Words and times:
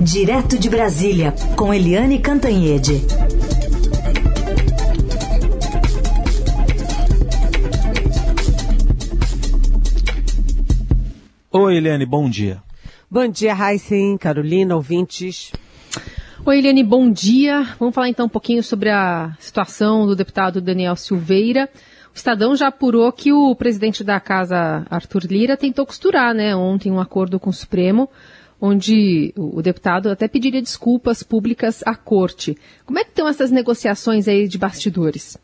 Direto 0.00 0.56
de 0.56 0.70
Brasília, 0.70 1.34
com 1.56 1.74
Eliane 1.74 2.20
Cantanhede. 2.20 3.02
Oi, 11.50 11.76
Eliane, 11.76 12.06
bom 12.06 12.30
dia. 12.30 12.62
Bom 13.10 13.26
dia, 13.26 13.52
Heisen, 13.52 14.16
Carolina, 14.16 14.76
ouvintes. 14.76 15.50
Oi, 16.46 16.58
Eliane, 16.58 16.84
bom 16.84 17.10
dia. 17.10 17.66
Vamos 17.80 17.94
falar 17.94 18.08
então 18.08 18.26
um 18.26 18.30
pouquinho 18.30 18.62
sobre 18.62 18.90
a 18.90 19.36
situação 19.40 20.06
do 20.06 20.14
deputado 20.14 20.60
Daniel 20.60 20.94
Silveira. 20.94 21.68
O 22.14 22.16
Estadão 22.16 22.54
já 22.54 22.68
apurou 22.68 23.10
que 23.12 23.32
o 23.32 23.54
presidente 23.56 24.04
da 24.04 24.20
casa, 24.20 24.86
Arthur 24.88 25.26
Lira, 25.26 25.56
tentou 25.56 25.84
costurar, 25.84 26.32
né, 26.32 26.54
ontem 26.54 26.90
um 26.90 27.00
acordo 27.00 27.40
com 27.40 27.50
o 27.50 27.52
Supremo, 27.52 28.08
onde 28.60 29.32
o 29.36 29.62
deputado 29.62 30.10
até 30.10 30.26
pediria 30.26 30.60
desculpas 30.60 31.22
públicas 31.22 31.82
à 31.86 31.94
corte. 31.94 32.56
Como 32.84 32.98
é 32.98 33.04
que 33.04 33.10
estão 33.10 33.28
essas 33.28 33.50
negociações 33.50 34.26
aí 34.26 34.48
de 34.48 34.58
bastidores? 34.58 35.38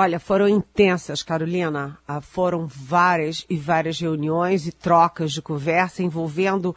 Olha, 0.00 0.20
foram 0.20 0.48
intensas, 0.48 1.24
Carolina. 1.24 1.98
Ah, 2.06 2.20
foram 2.20 2.68
várias 2.68 3.44
e 3.50 3.56
várias 3.56 3.98
reuniões 3.98 4.64
e 4.64 4.70
trocas 4.70 5.32
de 5.32 5.42
conversa 5.42 6.04
envolvendo 6.04 6.72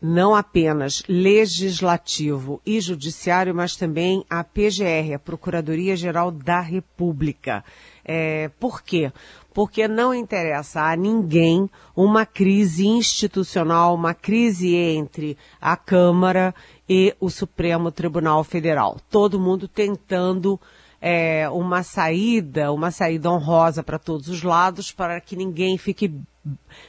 não 0.00 0.36
apenas 0.36 1.02
legislativo 1.08 2.62
e 2.64 2.80
judiciário, 2.80 3.52
mas 3.52 3.74
também 3.74 4.24
a 4.30 4.44
PGR, 4.44 5.14
a 5.16 5.18
Procuradoria-Geral 5.18 6.30
da 6.30 6.60
República. 6.60 7.64
É, 8.04 8.48
por 8.60 8.82
quê? 8.82 9.12
Porque 9.52 9.88
não 9.88 10.14
interessa 10.14 10.82
a 10.82 10.94
ninguém 10.94 11.68
uma 11.96 12.24
crise 12.24 12.86
institucional, 12.86 13.96
uma 13.96 14.14
crise 14.14 14.76
entre 14.76 15.36
a 15.60 15.76
Câmara 15.76 16.54
e 16.88 17.16
o 17.18 17.30
Supremo 17.30 17.90
Tribunal 17.90 18.44
Federal. 18.44 19.00
Todo 19.10 19.40
mundo 19.40 19.66
tentando 19.66 20.58
é, 21.00 21.48
uma 21.48 21.82
saída, 21.82 22.72
uma 22.72 22.90
saída 22.90 23.30
honrosa 23.30 23.82
para 23.82 23.98
todos 23.98 24.28
os 24.28 24.42
lados, 24.42 24.92
para 24.92 25.20
que 25.20 25.34
ninguém 25.34 25.78
fique 25.78 26.14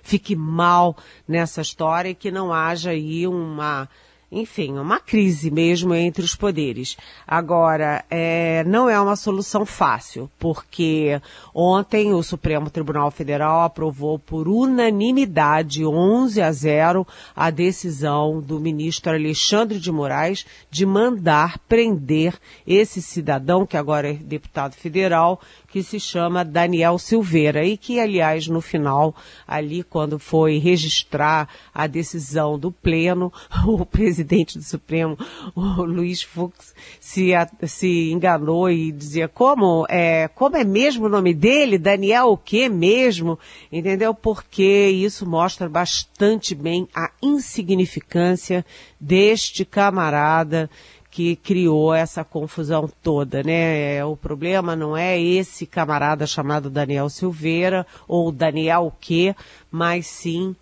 fique 0.02 0.36
mal 0.36 0.96
nessa 1.28 1.62
história 1.62 2.10
e 2.10 2.16
que 2.16 2.32
não 2.32 2.54
haja 2.54 2.92
aí 2.92 3.28
uma, 3.28 3.88
enfim, 4.32 4.78
uma 4.80 4.98
crise 5.00 5.52
mesmo 5.52 5.94
entre 5.94 6.24
os 6.24 6.36
poderes. 6.36 6.96
Agora, 7.28 8.06
é, 8.10 8.64
não 8.64 8.90
é 8.90 9.00
uma 9.00 9.18
solução 9.18 9.66
fácil, 9.66 10.32
porque 10.40 11.22
ontem 11.54 12.14
o 12.14 12.24
Supremo 12.24 12.70
Tribunal 12.70 13.12
Federal 13.12 13.62
aprovou 13.62 14.18
por 14.18 14.48
unanimidade, 14.48 15.86
11 15.86 16.42
a 16.42 16.52
0, 16.52 17.06
a 17.36 17.50
decisão 17.50 18.40
do 18.40 18.58
ministro 18.60 19.12
Alexandre 19.12 19.80
de 19.80 19.92
Moraes 19.92 20.46
de 20.70 20.86
mandar 20.86 21.60
prender 21.68 22.34
esse 22.66 23.02
cidadão, 23.02 23.66
que 23.66 23.76
agora 23.76 24.12
é 24.12 24.14
deputado 24.14 24.76
federal, 24.76 25.42
que 25.72 25.82
se 25.82 26.00
chama 26.00 26.44
Daniel 26.44 27.00
Silveira 27.00 27.66
e 27.66 27.78
que, 27.78 27.98
aliás, 27.98 28.46
no 28.48 28.60
final, 28.60 29.16
ali 29.48 29.84
quando 29.84 30.20
foi 30.20 30.58
registrar 30.58 31.48
a 31.74 31.88
decisão 31.88 32.60
do 32.60 32.72
pleno, 32.72 33.32
o 33.66 33.86
presidente 33.86 34.58
do 34.58 34.64
Supremo, 34.64 35.18
o 35.56 35.84
Luiz 35.84 36.22
Fux, 36.22 36.76
se, 37.00 37.32
se 37.66 38.12
enganou 38.12 38.70
e 38.70 38.92
dizia 38.92 39.30
como 39.30 39.86
é, 39.90 40.28
como 40.28 40.58
é 40.58 40.64
mesmo 40.66 41.06
o 41.06 41.10
nome 41.10 41.34
dele, 41.34 41.78
Daniel 41.78 42.32
o 42.32 42.38
que 42.38 42.68
mesmo, 42.68 43.40
entendeu? 43.72 44.14
Porque 44.14 44.90
isso 44.90 45.26
mostra 45.26 45.70
bastante 45.70 46.54
bem 46.54 46.86
a 46.94 47.10
insignificância 47.22 48.66
deste 49.00 49.64
camarada 49.64 50.70
que 51.12 51.36
criou 51.36 51.94
essa 51.94 52.24
confusão 52.24 52.90
toda, 53.04 53.44
né? 53.44 53.98
É, 53.98 54.06
o 54.06 54.16
problema 54.16 54.78
não 54.78 54.96
é 54.96 55.20
esse 55.20 55.68
camarada 55.68 56.26
chamado 56.26 56.70
Daniel 56.70 57.10
Silveira 57.10 57.86
ou 58.08 58.32
Daniel 58.32 58.88
o 58.88 58.92
quê, 58.92 59.36
mas 59.70 60.08
sim 60.08 60.56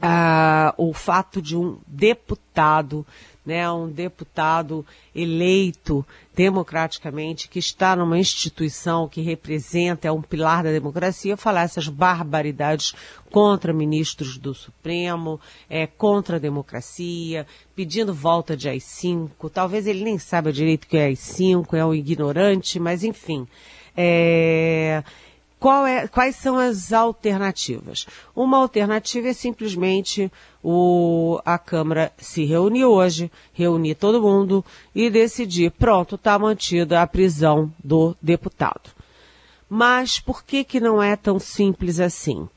ah, 0.00 0.74
o 0.78 0.94
fato 0.94 1.42
de 1.42 1.54
um 1.54 1.76
deputado 1.86 3.06
né, 3.48 3.70
um 3.70 3.88
deputado 3.88 4.84
eleito 5.14 6.04
democraticamente, 6.34 7.48
que 7.48 7.58
está 7.58 7.96
numa 7.96 8.18
instituição 8.18 9.08
que 9.08 9.22
representa, 9.22 10.06
é 10.06 10.12
um 10.12 10.20
pilar 10.20 10.62
da 10.62 10.70
democracia, 10.70 11.34
falar 11.34 11.62
essas 11.62 11.88
barbaridades 11.88 12.94
contra 13.30 13.72
ministros 13.72 14.36
do 14.36 14.52
Supremo, 14.52 15.40
é, 15.68 15.86
contra 15.86 16.36
a 16.36 16.38
democracia, 16.38 17.46
pedindo 17.74 18.12
volta 18.12 18.54
de 18.54 18.68
AI-5. 18.68 19.50
Talvez 19.50 19.86
ele 19.86 20.04
nem 20.04 20.18
saiba 20.18 20.52
direito 20.52 20.84
o 20.84 20.88
que 20.88 20.98
é 20.98 21.06
AI-5, 21.06 21.72
é 21.72 21.86
um 21.86 21.94
ignorante, 21.94 22.78
mas 22.78 23.02
enfim. 23.02 23.48
É, 23.96 25.02
é, 25.86 26.06
quais 26.06 26.36
são 26.36 26.56
as 26.56 26.92
alternativas? 26.92 28.06
Uma 28.34 28.58
alternativa 28.58 29.28
é 29.28 29.32
simplesmente 29.32 30.30
o, 30.62 31.40
a 31.44 31.58
Câmara 31.58 32.12
se 32.16 32.44
reunir 32.44 32.84
hoje, 32.84 33.30
reunir 33.52 33.96
todo 33.96 34.22
mundo 34.22 34.64
e 34.94 35.10
decidir, 35.10 35.72
pronto, 35.72 36.14
está 36.14 36.38
mantida 36.38 37.02
a 37.02 37.06
prisão 37.06 37.72
do 37.82 38.16
deputado. 38.22 38.90
Mas 39.68 40.20
por 40.20 40.44
que, 40.44 40.64
que 40.64 40.80
não 40.80 41.02
é 41.02 41.16
tão 41.16 41.38
simples 41.38 42.00
assim? 42.00 42.48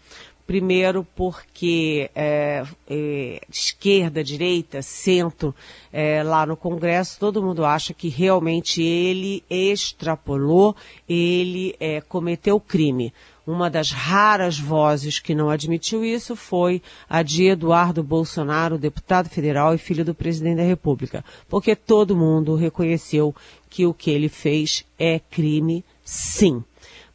Primeiro, 0.52 1.08
porque 1.16 2.10
é, 2.14 2.66
é, 2.90 3.42
esquerda, 3.50 4.22
direita, 4.22 4.82
centro, 4.82 5.56
é, 5.94 6.22
lá 6.24 6.46
no 6.46 6.58
Congresso, 6.58 7.18
todo 7.18 7.42
mundo 7.42 7.64
acha 7.64 7.94
que 7.94 8.10
realmente 8.10 8.84
ele 8.84 9.46
extrapolou, 9.50 10.76
ele 11.08 11.74
é, 11.80 12.02
cometeu 12.02 12.60
crime. 12.60 13.14
Uma 13.48 13.70
das 13.70 13.92
raras 13.92 14.60
vozes 14.60 15.20
que 15.20 15.34
não 15.34 15.50
admitiu 15.50 16.04
isso 16.04 16.36
foi 16.36 16.82
a 17.10 17.24
de 17.24 17.46
Eduardo 17.46 18.04
Bolsonaro, 18.04 18.78
deputado 18.78 19.30
federal 19.30 19.74
e 19.74 19.78
filho 19.78 20.04
do 20.04 20.14
presidente 20.14 20.58
da 20.58 20.64
República, 20.64 21.24
porque 21.48 21.78
todo 21.78 22.14
mundo 22.14 22.56
reconheceu 22.56 23.34
que 23.70 23.86
o 23.86 23.94
que 23.94 24.12
ele 24.12 24.28
fez 24.28 24.84
é 25.00 25.18
crime, 25.18 25.82
sim. 26.04 26.62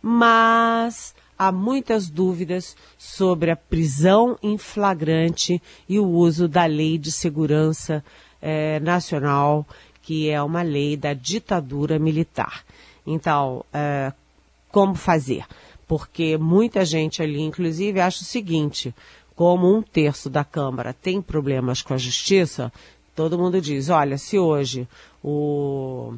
Mas 0.01 1.15
há 1.39 1.53
muitas 1.53 2.09
dúvidas 2.09 2.77
sobre 2.99 3.51
a 3.51 3.57
prisão 3.57 4.39
em 4.43 4.57
flagrante 4.59 5.61
e 5.89 5.99
o 5.99 6.07
uso 6.07 6.49
da 6.49 6.67
Lei 6.67 6.99
de 6.99 7.13
Segurança 7.13 8.05
eh, 8.41 8.81
Nacional, 8.81 9.67
que 10.03 10.31
é 10.31 10.41
uma 10.43 10.63
lei 10.63 10.97
da 10.97 11.13
ditadura 11.13 11.99
militar. 11.99 12.65
Então, 13.07 13.65
eh, 13.73 14.13
como 14.71 14.95
fazer? 14.95 15.45
Porque 15.87 16.37
muita 16.37 16.85
gente 16.85 17.23
ali, 17.23 17.41
inclusive, 17.41 18.01
acha 18.01 18.23
o 18.23 18.27
seguinte: 18.27 18.95
como 19.35 19.73
um 19.73 19.83
terço 19.83 20.29
da 20.29 20.45
Câmara 20.45 20.93
tem 20.93 21.23
problemas 21.23 21.83
com 21.83 21.95
a 21.95 21.99
justiça, 21.99 22.73
todo 23.15 23.39
mundo 23.39 23.61
diz: 23.61 23.89
olha, 23.89 24.19
se 24.19 24.39
hoje 24.39 24.89
o 25.23 26.15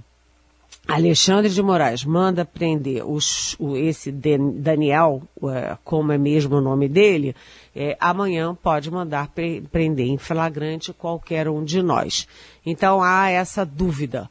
Alexandre 0.88 1.50
de 1.50 1.62
Moraes 1.62 2.02
manda 2.02 2.46
prender 2.46 3.06
os, 3.06 3.54
o, 3.58 3.76
esse 3.76 4.10
Daniel, 4.10 5.22
é, 5.44 5.76
como 5.84 6.12
é 6.12 6.16
mesmo 6.16 6.56
o 6.56 6.60
nome 6.62 6.88
dele, 6.88 7.36
é, 7.76 7.94
amanhã 8.00 8.54
pode 8.54 8.90
mandar 8.90 9.28
pre, 9.28 9.60
prender 9.60 10.06
em 10.06 10.16
flagrante 10.16 10.94
qualquer 10.94 11.46
um 11.46 11.62
de 11.62 11.82
nós. 11.82 12.26
Então 12.64 13.02
há 13.02 13.28
essa 13.28 13.66
dúvida. 13.66 14.30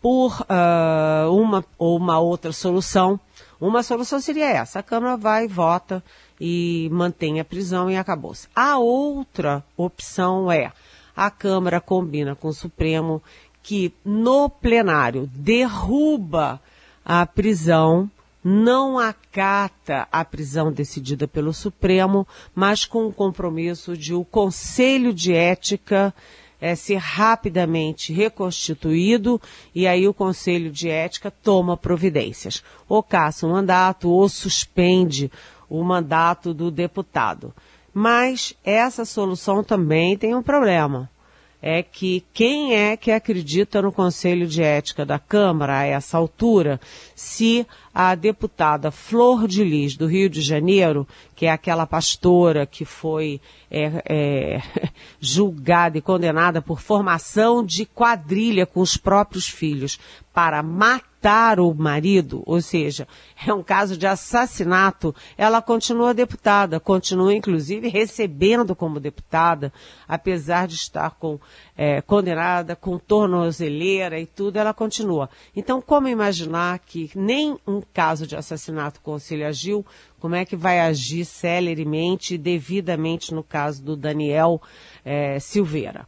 Por 0.00 0.40
uh, 0.42 1.30
uma 1.30 1.62
ou 1.76 1.98
uma 1.98 2.18
outra 2.20 2.52
solução, 2.52 3.20
uma 3.60 3.82
solução 3.82 4.18
seria 4.18 4.48
essa: 4.48 4.78
a 4.78 4.82
Câmara 4.82 5.16
vai, 5.16 5.46
vota 5.46 6.02
e 6.40 6.88
mantém 6.90 7.38
a 7.38 7.44
prisão 7.44 7.90
e 7.90 7.96
acabou-se. 7.96 8.48
A 8.54 8.78
outra 8.78 9.62
opção 9.76 10.50
é 10.50 10.72
a 11.18 11.32
Câmara 11.32 11.80
combina 11.80 12.36
com 12.36 12.46
o 12.46 12.52
Supremo 12.52 13.20
que 13.68 13.92
no 14.02 14.48
plenário 14.48 15.28
derruba 15.34 16.58
a 17.04 17.26
prisão, 17.26 18.10
não 18.42 18.98
acata 18.98 20.08
a 20.10 20.24
prisão 20.24 20.72
decidida 20.72 21.28
pelo 21.28 21.52
Supremo, 21.52 22.26
mas 22.54 22.86
com 22.86 23.06
o 23.06 23.12
compromisso 23.12 23.94
de 23.94 24.14
o 24.14 24.24
Conselho 24.24 25.12
de 25.12 25.34
Ética 25.34 26.14
é, 26.58 26.74
ser 26.74 26.96
rapidamente 26.96 28.10
reconstituído 28.10 29.38
e 29.74 29.86
aí 29.86 30.08
o 30.08 30.14
Conselho 30.14 30.70
de 30.70 30.88
Ética 30.88 31.30
toma 31.30 31.76
providências. 31.76 32.64
Ou 32.88 33.02
caça 33.02 33.46
o 33.46 33.50
mandato 33.50 34.08
ou 34.08 34.30
suspende 34.30 35.30
o 35.68 35.84
mandato 35.84 36.54
do 36.54 36.70
deputado. 36.70 37.52
Mas 37.92 38.54
essa 38.64 39.04
solução 39.04 39.62
também 39.62 40.16
tem 40.16 40.34
um 40.34 40.42
problema 40.42 41.10
é 41.60 41.82
que 41.82 42.24
quem 42.32 42.74
é 42.74 42.96
que 42.96 43.10
acredita 43.10 43.82
no 43.82 43.92
Conselho 43.92 44.46
de 44.46 44.62
Ética 44.62 45.04
da 45.04 45.18
Câmara 45.18 45.78
a 45.78 45.84
essa 45.84 46.16
altura, 46.16 46.80
se 47.14 47.66
a 47.94 48.14
deputada 48.14 48.90
Flor 48.90 49.46
de 49.46 49.64
Lis, 49.64 49.96
do 49.96 50.06
Rio 50.06 50.28
de 50.28 50.40
Janeiro, 50.40 51.06
que 51.34 51.46
é 51.46 51.50
aquela 51.50 51.86
pastora 51.86 52.66
que 52.66 52.84
foi 52.84 53.40
é, 53.70 54.02
é, 54.08 54.62
julgada 55.20 55.98
e 55.98 56.02
condenada 56.02 56.60
por 56.60 56.80
formação 56.80 57.64
de 57.64 57.84
quadrilha 57.84 58.66
com 58.66 58.80
os 58.80 58.96
próprios 58.96 59.48
filhos 59.48 59.98
para 60.38 60.62
matar 60.62 61.58
o 61.58 61.74
marido, 61.74 62.44
ou 62.46 62.60
seja, 62.62 63.08
é 63.44 63.52
um 63.52 63.60
caso 63.60 63.96
de 63.96 64.06
assassinato, 64.06 65.12
ela 65.36 65.60
continua 65.60 66.14
deputada, 66.14 66.78
continua 66.78 67.34
inclusive 67.34 67.88
recebendo 67.88 68.76
como 68.76 69.00
deputada, 69.00 69.72
apesar 70.06 70.68
de 70.68 70.76
estar 70.76 71.10
com, 71.18 71.40
é, 71.76 72.00
condenada 72.00 72.76
com 72.76 72.98
tornozeleira 72.98 74.20
e 74.20 74.26
tudo, 74.26 74.58
ela 74.58 74.72
continua. 74.72 75.28
Então, 75.56 75.82
como 75.82 76.06
imaginar 76.06 76.78
que 76.78 77.10
nem 77.16 77.58
um 77.66 77.77
caso 77.80 78.26
de 78.26 78.36
assassinato 78.36 79.00
com 79.00 79.18
Cília 79.18 79.52
Gil, 79.52 79.84
como 80.18 80.34
é 80.34 80.44
que 80.44 80.56
vai 80.56 80.80
agir 80.80 81.24
celeremente 81.24 82.34
e 82.34 82.38
devidamente 82.38 83.34
no 83.34 83.42
caso 83.42 83.82
do 83.82 83.96
Daniel 83.96 84.60
é, 85.04 85.38
Silveira? 85.38 86.06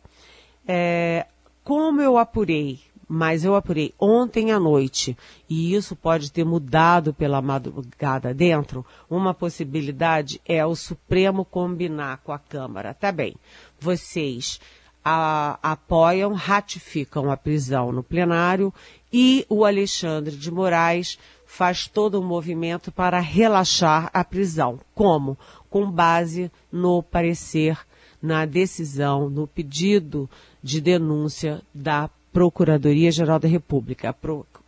É, 0.66 1.26
como 1.64 2.00
eu 2.00 2.18
apurei 2.18 2.80
mas 3.12 3.44
eu 3.44 3.56
apurei 3.56 3.92
ontem 3.98 4.52
à 4.52 4.60
noite, 4.60 5.18
e 5.48 5.74
isso 5.74 5.96
pode 5.96 6.30
ter 6.30 6.44
mudado 6.44 7.12
pela 7.12 7.42
madrugada 7.42 8.32
dentro, 8.32 8.86
uma 9.10 9.34
possibilidade 9.34 10.40
é 10.46 10.64
o 10.64 10.76
Supremo 10.76 11.44
combinar 11.44 12.18
com 12.18 12.30
a 12.30 12.38
Câmara. 12.38 12.94
Tá 12.94 13.10
bem, 13.10 13.34
vocês 13.80 14.60
a, 15.04 15.58
apoiam, 15.60 16.34
ratificam 16.34 17.32
a 17.32 17.36
prisão 17.36 17.90
no 17.90 18.04
plenário 18.04 18.72
e 19.12 19.44
o 19.48 19.64
Alexandre 19.64 20.36
de 20.36 20.48
Moraes 20.48 21.18
faz 21.50 21.88
todo 21.88 22.20
um 22.20 22.24
movimento 22.24 22.92
para 22.92 23.18
relaxar 23.18 24.08
a 24.14 24.24
prisão. 24.24 24.78
Como? 24.94 25.36
Com 25.68 25.90
base 25.90 26.50
no 26.70 27.02
parecer, 27.02 27.76
na 28.22 28.46
decisão, 28.46 29.28
no 29.28 29.48
pedido 29.48 30.30
de 30.62 30.80
denúncia 30.80 31.60
da 31.74 32.08
Procuradoria-Geral 32.32 33.40
da 33.40 33.48
República. 33.48 34.14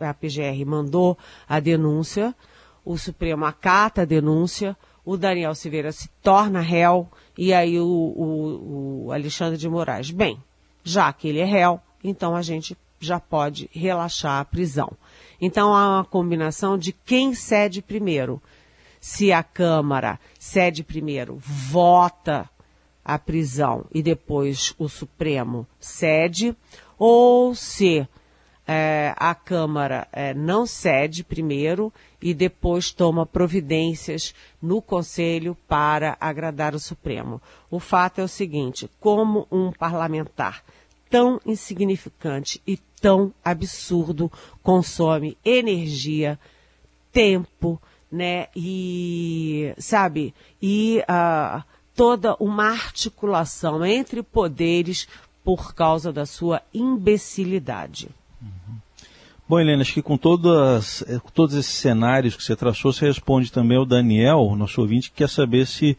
A, 0.01 0.13
PGR 0.13 0.67
mandou 0.67 1.17
a 1.49 1.61
denúncia, 1.61 2.35
o 2.85 2.99
Supremo 2.99 3.45
acata 3.45 4.03
a 4.03 4.05
denúncia, 4.05 4.77
o 5.05 5.17
Daniel 5.17 5.55
Silveira 5.55 5.93
se 5.93 6.09
torna 6.21 6.61
réu 6.61 7.09
e 7.39 7.55
aí 7.55 7.79
o, 7.79 7.87
o, 7.87 9.05
o 9.07 9.13
Alexandre 9.13 9.57
de 9.57 9.69
Moraes. 9.69 10.11
Bem, 10.11 10.43
já 10.83 11.13
que 11.13 11.29
ele 11.29 11.39
é 11.39 11.45
réu, 11.45 11.81
então 12.03 12.35
a 12.35 12.43
gente 12.43 12.77
já 13.07 13.21
pode 13.21 13.69
relaxar 13.73 14.41
a 14.41 14.45
prisão. 14.45 14.93
Então 15.41 15.75
há 15.75 15.97
uma 15.97 16.05
combinação 16.05 16.79
de 16.79 16.93
quem 16.93 17.35
cede 17.35 17.83
primeiro. 17.83 18.41
Se 19.01 19.33
a 19.33 19.43
Câmara 19.43 20.19
cede 20.39 20.85
primeiro, 20.85 21.37
vota 21.39 22.49
a 23.05 23.19
prisão 23.19 23.85
e 23.93 24.03
depois 24.03 24.75
o 24.79 24.89
Supremo 24.89 25.67
cede, 25.81 26.57
ou 26.97 27.55
se 27.55 28.07
é, 28.67 29.13
a 29.17 29.35
Câmara 29.35 30.07
é, 30.13 30.33
não 30.33 30.65
cede 30.65 31.25
primeiro 31.25 31.93
e 32.21 32.33
depois 32.33 32.93
toma 32.93 33.27
providências 33.27 34.33
no 34.61 34.81
Conselho 34.81 35.57
para 35.67 36.17
agradar 36.21 36.75
o 36.75 36.79
Supremo. 36.79 37.43
O 37.69 37.81
fato 37.81 38.21
é 38.21 38.25
o 38.25 38.29
seguinte: 38.29 38.89
como 39.01 39.49
um 39.51 39.73
parlamentar 39.73 40.63
tão 41.11 41.41
insignificante 41.45 42.63
e 42.67 42.79
tão 43.03 43.35
absurdo 43.45 44.31
consome 44.63 45.37
energia, 45.45 46.39
tempo, 47.13 47.83
né? 48.11 48.47
E 48.55 49.75
sabe? 49.77 50.33
E 50.63 51.03
uh, 51.03 51.63
toda 51.97 52.37
uma 52.39 52.71
articulação 52.71 53.85
entre 53.85 54.23
poderes 54.23 55.09
por 55.45 55.75
causa 55.75 56.13
da 56.13 56.25
sua 56.25 56.63
imbecilidade. 56.73 58.09
Uhum. 58.41 58.77
Bom, 59.49 59.59
Helena, 59.59 59.83
acho 59.83 59.95
que 59.95 60.03
com 60.03 60.17
todas, 60.17 61.03
eh, 61.09 61.21
todos 61.35 61.57
esses 61.57 61.75
cenários 61.75 62.37
que 62.37 62.45
você 62.45 62.55
traçou, 62.55 62.93
você 62.93 63.07
responde 63.07 63.51
também 63.51 63.77
ao 63.77 63.85
Daniel, 63.85 64.55
nosso 64.57 64.81
ouvinte, 64.81 65.11
que 65.11 65.17
quer 65.17 65.29
saber 65.29 65.67
se 65.67 65.99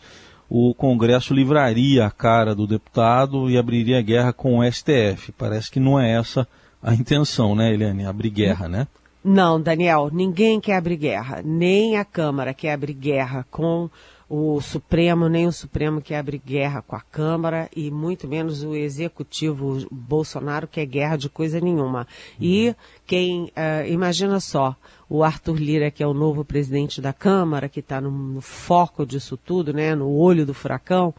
o 0.50 0.74
Congresso 0.74 1.34
livraria 1.34 2.06
a 2.06 2.12
cara 2.12 2.56
do 2.56 2.66
deputado 2.66 3.50
e 3.50 3.58
abriria 3.58 4.02
guerra 4.02 4.32
com 4.32 4.60
o 4.60 4.72
STF. 4.72 5.34
Parece 5.38 5.70
que 5.70 5.80
não 5.80 6.00
é 6.00 6.12
essa 6.12 6.42
a 6.42 6.48
intenção, 6.92 7.56
né, 7.56 7.72
Helene? 7.72 8.06
Abrir 8.06 8.32
guerra, 8.32 8.68
né? 8.68 8.88
Não, 9.24 9.62
Daniel, 9.62 10.10
ninguém 10.12 10.60
quer 10.60 10.76
abrir 10.76 10.98
guerra. 10.98 11.42
Nem 11.46 11.98
a 11.98 12.04
Câmara 12.04 12.54
quer 12.54 12.74
abrir 12.74 12.94
guerra 12.94 13.46
com 13.50 13.90
o 14.36 14.60
Supremo, 14.60 15.30
nem 15.30 15.46
o 15.46 15.52
Supremo 15.52 16.02
quer 16.02 16.18
abrir 16.18 16.42
guerra 16.44 16.82
com 16.82 16.96
a 16.96 17.02
Câmara 17.02 17.70
e 17.76 17.92
muito 17.92 18.28
menos 18.28 18.64
o 18.64 18.74
Executivo 18.74 19.86
Bolsonaro 19.92 20.68
quer 20.68 20.86
guerra 20.88 21.18
de 21.18 21.30
coisa 21.30 21.62
nenhuma. 21.62 22.08
E 22.42 22.76
quem, 23.06 23.44
uh, 23.44 23.88
imagina 23.88 24.40
só, 24.40 24.76
o 25.08 25.24
Arthur 25.24 25.58
Lira, 25.58 25.92
que 25.92 26.02
é 26.02 26.08
o 26.08 26.16
novo 26.16 26.44
presidente 26.44 27.00
da 27.00 27.14
Câmara, 27.14 27.70
que 27.70 27.80
está 27.80 28.02
no, 28.02 28.10
no, 28.10 28.42
foco 28.42 29.06
disso 29.06 29.38
tudo, 29.38 29.72
né, 29.72 29.94
no 29.94 30.10
olho 30.10 30.46
do 30.46 30.54
furacão, 30.54 31.14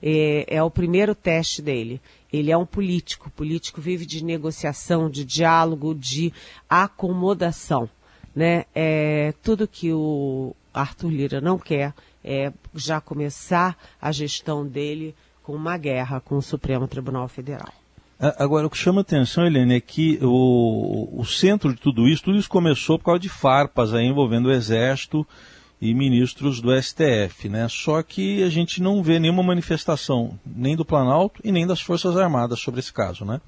é, 0.00 0.46
é 0.46 0.62
o 0.62 0.70
primeiro 0.70 1.14
teste 1.14 1.60
dele. 1.60 2.00
Ele 2.32 2.50
é 2.50 2.56
um 2.56 2.66
político. 2.66 3.28
O 3.28 3.32
político 3.32 3.80
vive 3.80 4.06
de 4.06 4.24
negociação, 4.24 5.10
de 5.10 5.24
diálogo, 5.24 5.94
de 5.94 6.32
acomodação. 6.68 7.88
Né? 8.34 8.64
É, 8.74 9.34
tudo 9.42 9.66
que 9.66 9.92
o 9.92 10.54
Arthur 10.72 11.10
Lira 11.10 11.40
não 11.40 11.58
quer 11.58 11.92
é, 12.24 12.52
já 12.74 13.00
começar 13.00 13.76
a 14.00 14.12
gestão 14.12 14.66
dele 14.66 15.14
com 15.42 15.54
uma 15.54 15.76
guerra 15.76 16.20
com 16.20 16.36
o 16.36 16.42
Supremo 16.42 16.86
Tribunal 16.86 17.26
Federal. 17.28 17.72
Agora, 18.20 18.66
o 18.66 18.70
que 18.70 18.76
chama 18.76 19.00
atenção, 19.00 19.46
Helene, 19.46 19.76
é 19.76 19.80
que 19.80 20.18
o, 20.20 21.08
o 21.18 21.24
centro 21.24 21.72
de 21.72 21.80
tudo 21.80 22.06
isso, 22.06 22.22
tudo 22.22 22.38
isso 22.38 22.50
começou 22.50 22.98
por 22.98 23.06
causa 23.06 23.20
de 23.20 23.30
farpas 23.30 23.94
aí 23.94 24.04
envolvendo 24.04 24.46
o 24.46 24.52
Exército 24.52 25.26
e 25.80 25.94
ministros 25.94 26.60
do 26.60 26.70
STF, 26.80 27.48
né? 27.48 27.66
Só 27.68 28.02
que 28.02 28.42
a 28.42 28.50
gente 28.50 28.82
não 28.82 29.02
vê 29.02 29.18
nenhuma 29.18 29.42
manifestação, 29.42 30.38
nem 30.44 30.76
do 30.76 30.84
Planalto 30.84 31.40
e 31.42 31.50
nem 31.50 31.66
das 31.66 31.80
Forças 31.80 32.16
Armadas 32.16 32.60
sobre 32.60 32.80
esse 32.80 32.92
caso, 32.92 33.24
né? 33.24 33.40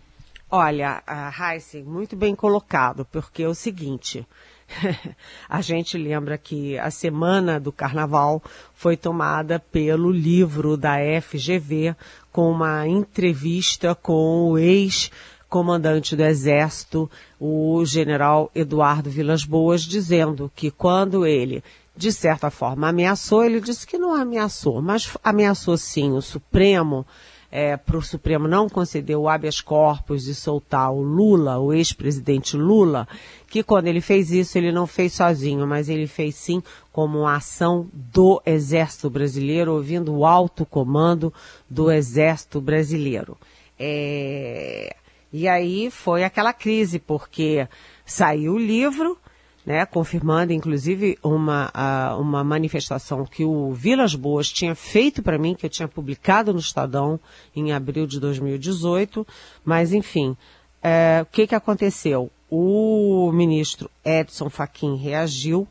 Olha, 0.50 1.02
a 1.06 1.55
Heisen, 1.55 1.82
muito 1.82 2.14
bem 2.14 2.34
colocado, 2.34 3.06
porque 3.11 3.43
é 3.43 3.49
o 3.49 3.55
seguinte, 3.55 4.26
a 5.49 5.61
gente 5.61 5.96
lembra 5.96 6.37
que 6.38 6.79
a 6.79 6.90
semana 6.90 7.58
do 7.58 7.73
carnaval 7.73 8.43
foi 8.75 8.96
tomada 8.96 9.58
pelo 9.58 10.11
livro 10.11 10.76
da 10.76 10.96
FGV 11.23 11.94
com 12.31 12.50
uma 12.50 12.87
entrevista 12.87 13.94
com 13.94 14.50
o 14.50 14.58
ex-comandante 14.58 16.14
do 16.14 16.22
Exército, 16.22 17.10
o 17.41 17.82
general 17.84 18.51
Eduardo 18.55 19.10
Vilas 19.10 19.44
Boas, 19.44 19.82
dizendo 19.82 20.51
que 20.55 20.70
quando 20.70 21.27
ele 21.27 21.62
de 21.96 22.13
certa 22.13 22.51
forma 22.51 22.89
ameaçou, 22.89 23.44
ele 23.44 23.61
disse 23.61 23.87
que 23.87 23.99
não 23.99 24.15
ameaçou, 24.15 24.81
mas 24.81 25.17
ameaçou 25.22 25.77
sim 25.77 26.13
o 26.13 26.22
Supremo 26.22 27.06
é, 27.53 27.77
para 27.77 27.99
o 27.99 28.03
Supremo 28.03 28.49
não 28.49 28.67
conceder 28.67 29.15
o 29.15 29.29
habeas 29.29 29.61
corpus 29.61 30.27
e 30.27 30.34
soltar 30.34 30.91
o 30.91 31.03
Lula, 31.03 31.58
o 31.58 31.70
ex-presidente 31.70 32.56
Lula, 32.56 33.06
que 33.46 33.63
quando 33.63 33.89
ele 33.89 34.01
fez 34.01 34.32
isso, 34.32 34.56
ele 34.56 34.72
não 34.72 34.87
fez 34.87 35.13
sozinho, 35.13 35.67
mas 35.67 35.91
ele 35.91 36.06
fez 36.06 36.34
sim 36.34 36.63
como 36.91 37.20
uma 37.20 37.37
ação 37.37 37.91
do 37.93 38.41
Exército 38.46 39.11
Brasileiro, 39.11 39.75
ouvindo 39.75 40.15
o 40.15 40.25
alto 40.25 40.65
comando 40.65 41.32
do 41.69 41.93
Exército 41.93 42.58
Brasileiro. 42.58 43.37
É... 43.79 44.96
E 45.31 45.46
aí 45.46 45.91
foi 45.91 46.25
aquela 46.25 46.55
crise, 46.55 46.99
porque 46.99 47.69
saiu 48.06 48.55
o 48.55 48.58
livro, 48.58 49.19
né, 49.64 49.86
confirmando 49.86 50.52
inclusive 50.52 51.19
uma, 51.22 51.70
uh, 51.70 52.20
uma 52.20 52.42
manifestação 52.42 53.24
que 53.24 53.44
o 53.44 53.72
Vilas 53.72 54.14
Boas 54.14 54.50
tinha 54.50 54.74
feito 54.74 55.22
para 55.22 55.38
mim, 55.38 55.54
que 55.54 55.64
eu 55.64 55.70
tinha 55.70 55.88
publicado 55.88 56.52
no 56.52 56.58
Estadão 56.58 57.19
em 57.54 57.72
abril 57.72 58.06
de 58.06 58.19
2018, 58.19 59.26
mas 59.64 59.92
enfim, 59.92 60.36
é, 60.82 61.20
o 61.22 61.26
que, 61.26 61.46
que 61.46 61.54
aconteceu? 61.54 62.31
O 62.50 63.31
ministro 63.32 63.90
Edson 64.04 64.50
Fachin 64.50 64.96
reagiu, 64.96 65.66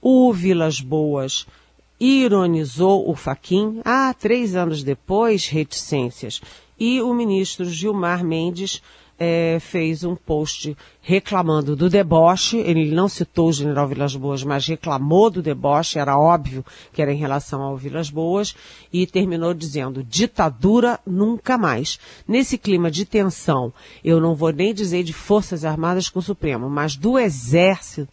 o 0.00 0.32
Vilas 0.32 0.80
Boas 0.80 1.46
ironizou 1.98 3.08
o 3.08 3.14
Fachin, 3.14 3.80
ah, 3.84 4.12
três 4.12 4.54
anos 4.54 4.82
depois, 4.82 5.46
reticências, 5.46 6.40
e 6.78 7.00
o 7.00 7.14
ministro 7.14 7.64
Gilmar 7.64 8.24
Mendes 8.24 8.82
é, 9.24 9.58
fez 9.60 10.02
um 10.02 10.16
post 10.16 10.76
reclamando 11.00 11.76
do 11.76 11.88
deboche. 11.88 12.56
Ele 12.56 12.90
não 12.90 13.08
citou 13.08 13.50
o 13.50 13.52
general 13.52 13.86
Vilas 13.86 14.16
Boas, 14.16 14.42
mas 14.42 14.66
reclamou 14.66 15.30
do 15.30 15.40
deboche, 15.40 16.00
era 16.00 16.18
óbvio 16.18 16.64
que 16.92 17.00
era 17.00 17.12
em 17.12 17.16
relação 17.16 17.62
ao 17.62 17.76
Vilas 17.76 18.10
Boas, 18.10 18.52
e 18.92 19.06
terminou 19.06 19.54
dizendo: 19.54 20.02
ditadura 20.02 20.98
nunca 21.06 21.56
mais. 21.56 22.00
Nesse 22.26 22.58
clima 22.58 22.90
de 22.90 23.04
tensão, 23.04 23.72
eu 24.04 24.20
não 24.20 24.34
vou 24.34 24.52
nem 24.52 24.74
dizer 24.74 25.04
de 25.04 25.12
Forças 25.12 25.64
Armadas 25.64 26.08
com 26.08 26.18
o 26.18 26.22
Supremo, 26.22 26.68
mas 26.68 26.96
do 26.96 27.16
Exército 27.16 28.08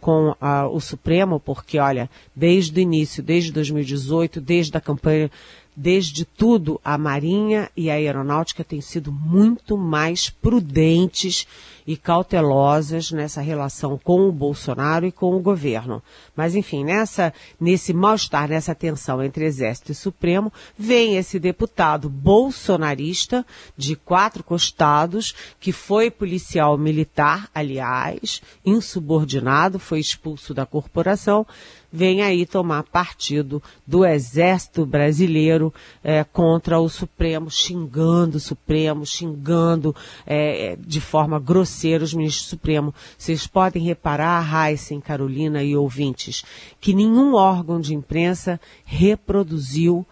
com 0.00 0.36
ah, 0.38 0.68
o 0.68 0.80
Supremo, 0.80 1.40
porque, 1.40 1.78
olha, 1.78 2.10
desde 2.36 2.78
o 2.78 2.82
início, 2.82 3.22
desde 3.22 3.50
2018, 3.50 4.38
desde 4.38 4.76
a 4.76 4.80
campanha 4.80 5.30
desde 5.76 6.24
tudo, 6.24 6.80
a 6.84 6.96
Marinha 6.96 7.70
e 7.76 7.90
a 7.90 7.94
Aeronáutica 7.94 8.62
têm 8.62 8.80
sido 8.80 9.10
muito 9.10 9.76
mais 9.76 10.30
prudentes 10.30 11.46
e 11.86 11.96
cautelosas 11.96 13.10
nessa 13.10 13.40
relação 13.40 13.98
com 14.02 14.26
o 14.28 14.32
Bolsonaro 14.32 15.06
e 15.06 15.12
com 15.12 15.36
o 15.36 15.40
governo. 15.40 16.02
Mas, 16.34 16.54
enfim, 16.54 16.84
nessa, 16.84 17.32
nesse 17.60 17.92
mal-estar, 17.92 18.48
nessa 18.48 18.74
tensão 18.74 19.22
entre 19.22 19.44
Exército 19.44 19.92
e 19.92 19.94
Supremo, 19.94 20.52
vem 20.78 21.16
esse 21.16 21.38
deputado 21.38 22.08
bolsonarista 22.08 23.44
de 23.76 23.96
quatro 23.96 24.42
costados, 24.42 25.34
que 25.60 25.72
foi 25.72 26.10
policial 26.10 26.78
militar, 26.78 27.48
aliás, 27.54 28.40
insubordinado, 28.64 29.78
foi 29.78 30.00
expulso 30.00 30.54
da 30.54 30.64
corporação, 30.64 31.46
vem 31.92 32.22
aí 32.22 32.44
tomar 32.44 32.82
partido 32.82 33.62
do 33.86 34.04
Exército 34.04 34.84
Brasileiro 34.84 35.63
é, 36.02 36.24
contra 36.24 36.80
o 36.80 36.88
Supremo, 36.88 37.50
xingando 37.50 38.38
o 38.38 38.40
Supremo, 38.40 39.06
xingando 39.06 39.94
é, 40.26 40.76
de 40.78 41.00
forma 41.00 41.38
grosseira 41.38 42.04
os 42.04 42.14
ministros 42.14 42.46
do 42.46 42.50
Supremo. 42.50 42.94
Vocês 43.16 43.46
podem 43.46 43.82
reparar, 43.82 44.68
Heisen, 44.68 45.00
Carolina 45.00 45.62
e 45.62 45.76
ouvintes, 45.76 46.44
que 46.80 46.92
nenhum 46.92 47.34
órgão 47.34 47.80
de 47.80 47.94
imprensa 47.94 48.60
reproduziu 48.84 50.06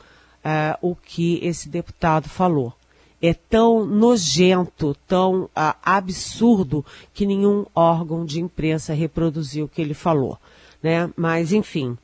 é, 0.45 0.77
o 0.81 0.95
que 0.95 1.39
esse 1.43 1.69
deputado 1.69 2.29
falou 2.29 2.73
é 3.25 3.33
tão 3.33 3.87
nojento, 3.87 4.97
tão 5.07 5.49
ah, 5.55 5.77
absurdo, 5.85 6.85
que 7.15 7.25
nenhum 7.25 7.65
órgão 7.73 8.25
de 8.25 8.41
imprensa 8.41 8.93
reproduziu 8.93 9.67
o 9.67 9.69
que 9.69 9.81
ele 9.81 9.95
falou 9.95 10.37
né? 10.83 11.11
Mas, 11.17 11.53
enfim. 11.53 11.97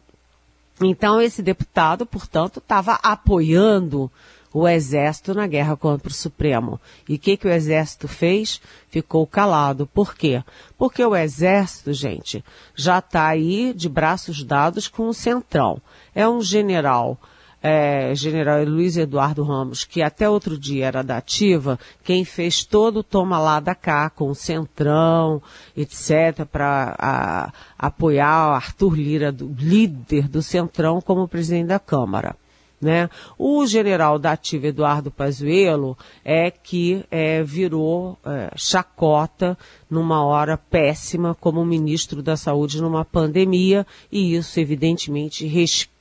Então, 0.81 1.21
esse 1.21 1.43
deputado, 1.43 2.07
portanto, 2.07 2.59
estava 2.59 2.95
apoiando 3.03 4.11
o 4.53 4.67
Exército 4.67 5.35
na 5.35 5.47
guerra 5.47 5.77
contra 5.77 6.09
o 6.09 6.15
Supremo. 6.15 6.81
E 7.09 7.17
o 7.17 7.19
que, 7.19 7.37
que 7.37 7.47
o 7.47 7.51
Exército 7.51 8.09
fez? 8.09 8.61
Ficou 8.89 9.27
calado. 9.27 9.87
Por 9.87 10.15
quê? 10.15 10.43
Porque 10.77 11.05
o 11.05 11.15
Exército, 11.15 11.93
gente, 11.93 12.45
já 12.75 12.99
está 12.99 13.27
aí 13.27 13.73
de 13.75 13.89
braços 13.89 14.43
dados 14.43 14.89
com 14.89 15.09
o 15.09 15.15
Centrão. 15.15 15.81
É 16.15 16.29
um 16.29 16.41
general 16.41 17.19
é, 17.63 18.15
general 18.15 18.65
Luiz 18.65 18.97
Eduardo 18.97 19.43
Ramos, 19.43 19.85
que 19.85 20.01
até 20.01 20.29
outro 20.29 20.59
dia 20.59 20.87
era 20.87 21.03
da 21.03 21.17
ativa, 21.17 21.79
quem 22.05 22.25
fez 22.25 22.65
todo 22.65 22.99
o 22.99 23.03
toma 23.03 23.39
lá 23.39 23.61
da 23.61 23.75
cá, 23.75 24.09
com 24.11 24.31
o 24.31 24.35
Centrão, 24.35 25.43
etc., 25.77 26.45
para 26.51 27.53
apoiar 27.79 28.55
Arthur 28.55 28.95
Lira, 28.95 29.33
do, 29.33 29.53
líder 29.59 30.29
do 30.29 30.43
Centrão, 30.43 31.01
como 31.01 31.29
presidente 31.29 31.69
da 31.69 31.79
Câmara. 31.79 32.37
Né? 32.81 33.11
O 33.37 33.67
general 33.67 34.21
da 34.21 34.33
ativa 34.33 34.69
Eduardo 34.69 35.11
Pazuello 35.11 35.99
é 36.25 36.49
que 36.49 37.05
é, 37.11 37.43
virou 37.43 38.17
é, 38.25 38.53
chacota 38.55 39.59
numa 39.91 40.25
hora 40.25 40.57
péssima 40.57 41.35
como 41.35 41.65
ministro 41.65 42.23
da 42.23 42.37
Saúde 42.37 42.81
numa 42.81 43.05
pandemia 43.05 43.85
e 44.13 44.37
isso 44.37 44.61
evidentemente 44.61 45.45
respeita 45.45 45.98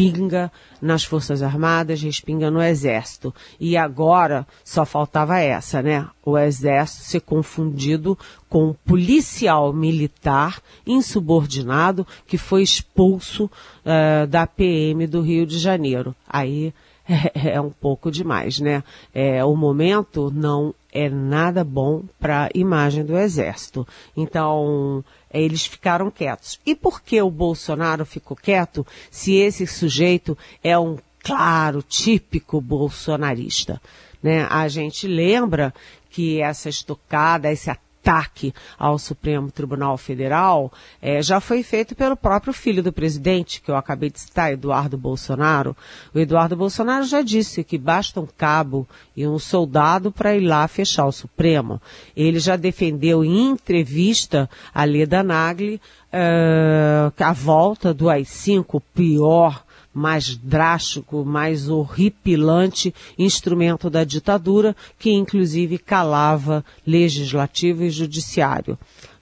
respinga 0.00 0.50
nas 0.80 1.04
Forças 1.04 1.42
Armadas, 1.42 2.02
respinga 2.02 2.50
no 2.50 2.62
Exército. 2.62 3.34
E 3.58 3.76
agora 3.76 4.46
só 4.64 4.84
faltava 4.84 5.38
essa, 5.38 5.82
né? 5.82 6.06
O 6.24 6.38
Exército 6.38 7.04
ser 7.04 7.20
confundido 7.20 8.18
com 8.48 8.68
um 8.68 8.72
policial 8.72 9.72
militar 9.72 10.60
insubordinado 10.86 12.06
que 12.26 12.38
foi 12.38 12.62
expulso 12.62 13.44
uh, 13.44 14.26
da 14.26 14.46
PM 14.46 15.06
do 15.06 15.20
Rio 15.20 15.46
de 15.46 15.58
Janeiro. 15.58 16.14
Aí 16.28 16.72
é, 17.34 17.60
um 17.60 17.70
pouco 17.70 18.10
demais, 18.10 18.60
né? 18.60 18.82
É, 19.14 19.44
o 19.44 19.56
momento 19.56 20.30
não 20.34 20.74
é 20.92 21.08
nada 21.08 21.62
bom 21.64 22.02
para 22.18 22.46
a 22.46 22.50
imagem 22.54 23.04
do 23.04 23.16
Exército. 23.16 23.86
Então, 24.16 25.04
é, 25.30 25.40
eles 25.40 25.66
ficaram 25.66 26.10
quietos. 26.10 26.58
E 26.64 26.74
por 26.74 27.00
que 27.00 27.20
o 27.20 27.30
Bolsonaro 27.30 28.04
ficou 28.04 28.36
quieto 28.36 28.86
se 29.10 29.34
esse 29.34 29.66
sujeito 29.66 30.36
é 30.62 30.78
um 30.78 30.96
claro, 31.22 31.82
típico 31.82 32.60
bolsonarista? 32.60 33.80
Né? 34.22 34.46
A 34.50 34.68
gente 34.68 35.06
lembra 35.06 35.72
que 36.10 36.40
essa 36.40 36.68
estocada, 36.68 37.50
esse 37.50 37.70
ataque 37.70 37.89
ataque 38.00 38.52
ao 38.78 38.98
Supremo 38.98 39.50
Tribunal 39.50 39.96
Federal 39.96 40.72
é, 41.00 41.22
já 41.22 41.38
foi 41.40 41.62
feito 41.62 41.94
pelo 41.94 42.16
próprio 42.16 42.52
filho 42.52 42.82
do 42.82 42.92
presidente, 42.92 43.60
que 43.60 43.70
eu 43.70 43.76
acabei 43.76 44.10
de 44.10 44.20
citar, 44.20 44.52
Eduardo 44.52 44.96
Bolsonaro. 44.96 45.76
O 46.14 46.18
Eduardo 46.18 46.56
Bolsonaro 46.56 47.04
já 47.04 47.20
disse 47.22 47.62
que 47.62 47.78
basta 47.78 48.20
um 48.20 48.26
cabo 48.26 48.88
e 49.16 49.26
um 49.26 49.38
soldado 49.38 50.10
para 50.10 50.34
ir 50.34 50.40
lá 50.40 50.66
fechar 50.66 51.06
o 51.06 51.12
Supremo. 51.12 51.80
Ele 52.16 52.38
já 52.38 52.56
defendeu 52.56 53.24
em 53.24 53.50
entrevista 53.50 54.48
a 54.74 54.84
Leda 54.84 55.22
Nagli 55.22 55.80
uh, 56.12 57.12
a 57.22 57.32
volta 57.32 57.92
do 57.92 58.08
AI-5, 58.08 58.64
o 58.72 58.80
pior 58.80 59.62
mais 59.92 60.36
drástico, 60.36 61.24
mais 61.24 61.68
horripilante 61.68 62.94
instrumento 63.18 63.90
da 63.90 64.04
ditadura, 64.04 64.74
que 64.98 65.10
inclusive 65.10 65.78
calava 65.78 66.64
legislativo 66.86 67.82
e 67.84 67.90
judiciário. 67.90 68.78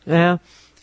É, 0.07 0.39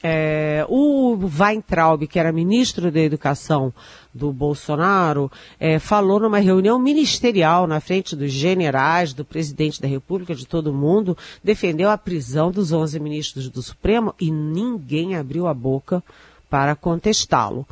é, 0.08 0.64
o 0.70 1.18
Weintraub, 1.18 2.06
que 2.06 2.20
era 2.20 2.32
ministro 2.32 2.92
da 2.92 3.00
Educação 3.00 3.74
do 4.14 4.32
Bolsonaro, 4.32 5.32
é, 5.60 5.80
falou 5.80 6.20
numa 6.20 6.38
reunião 6.38 6.78
ministerial 6.78 7.66
na 7.66 7.80
frente 7.80 8.16
dos 8.16 8.32
generais, 8.32 9.14
do 9.14 9.26
presidente 9.26 9.82
da 9.82 9.88
República, 9.88 10.36
de 10.36 10.46
todo 10.46 10.72
mundo, 10.72 11.18
defendeu 11.44 11.90
a 11.90 11.98
prisão 11.98 12.52
dos 12.52 12.72
11 12.72 13.00
ministros 13.00 13.50
do 13.50 13.64
Supremo 13.64 14.14
e 14.22 14.30
ninguém 14.30 15.16
abriu 15.16 15.48
a 15.48 15.56
boca 15.56 16.04
para 16.52 16.76
contestá-lo. 16.76 17.66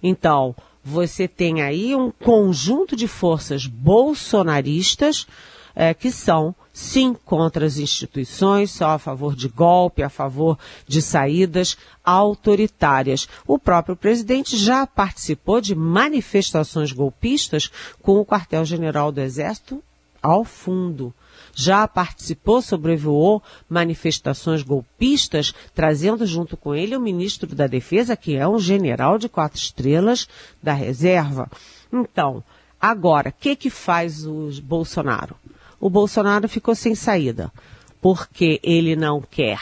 Então, 0.00 0.54
você 0.84 1.28
tem 1.28 1.62
aí 1.62 1.94
um 1.94 2.10
conjunto 2.10 2.96
de 2.96 3.06
forças 3.06 3.66
bolsonaristas 3.66 5.26
é, 5.74 5.94
que 5.94 6.10
são, 6.10 6.54
sim, 6.72 7.14
contra 7.24 7.64
as 7.64 7.78
instituições, 7.78 8.70
só 8.70 8.90
a 8.90 8.98
favor 8.98 9.36
de 9.36 9.48
golpe, 9.48 10.02
a 10.02 10.08
favor 10.08 10.58
de 10.86 11.00
saídas 11.00 11.76
autoritárias. 12.04 13.28
O 13.46 13.58
próprio 13.58 13.96
presidente 13.96 14.56
já 14.56 14.86
participou 14.86 15.60
de 15.60 15.74
manifestações 15.74 16.92
golpistas 16.92 17.70
com 18.02 18.18
o 18.18 18.26
quartel-general 18.26 19.12
do 19.12 19.20
Exército 19.20 19.82
ao 20.22 20.44
fundo 20.44 21.14
já 21.54 21.86
participou, 21.86 22.62
sobrevoou 22.62 23.42
manifestações 23.68 24.62
golpistas, 24.62 25.54
trazendo 25.74 26.26
junto 26.26 26.56
com 26.56 26.74
ele 26.74 26.96
o 26.96 27.00
ministro 27.00 27.54
da 27.54 27.66
Defesa, 27.66 28.16
que 28.16 28.36
é 28.36 28.46
um 28.46 28.58
general 28.58 29.18
de 29.18 29.28
quatro 29.28 29.58
estrelas 29.58 30.28
da 30.62 30.72
reserva. 30.72 31.50
Então, 31.92 32.42
agora, 32.80 33.30
o 33.30 33.34
que, 33.40 33.56
que 33.56 33.70
faz 33.70 34.26
o 34.26 34.50
Bolsonaro? 34.62 35.36
O 35.80 35.88
Bolsonaro 35.88 36.48
ficou 36.48 36.74
sem 36.74 36.94
saída, 36.94 37.50
porque 38.00 38.60
ele 38.62 38.94
não 38.94 39.20
quer 39.20 39.58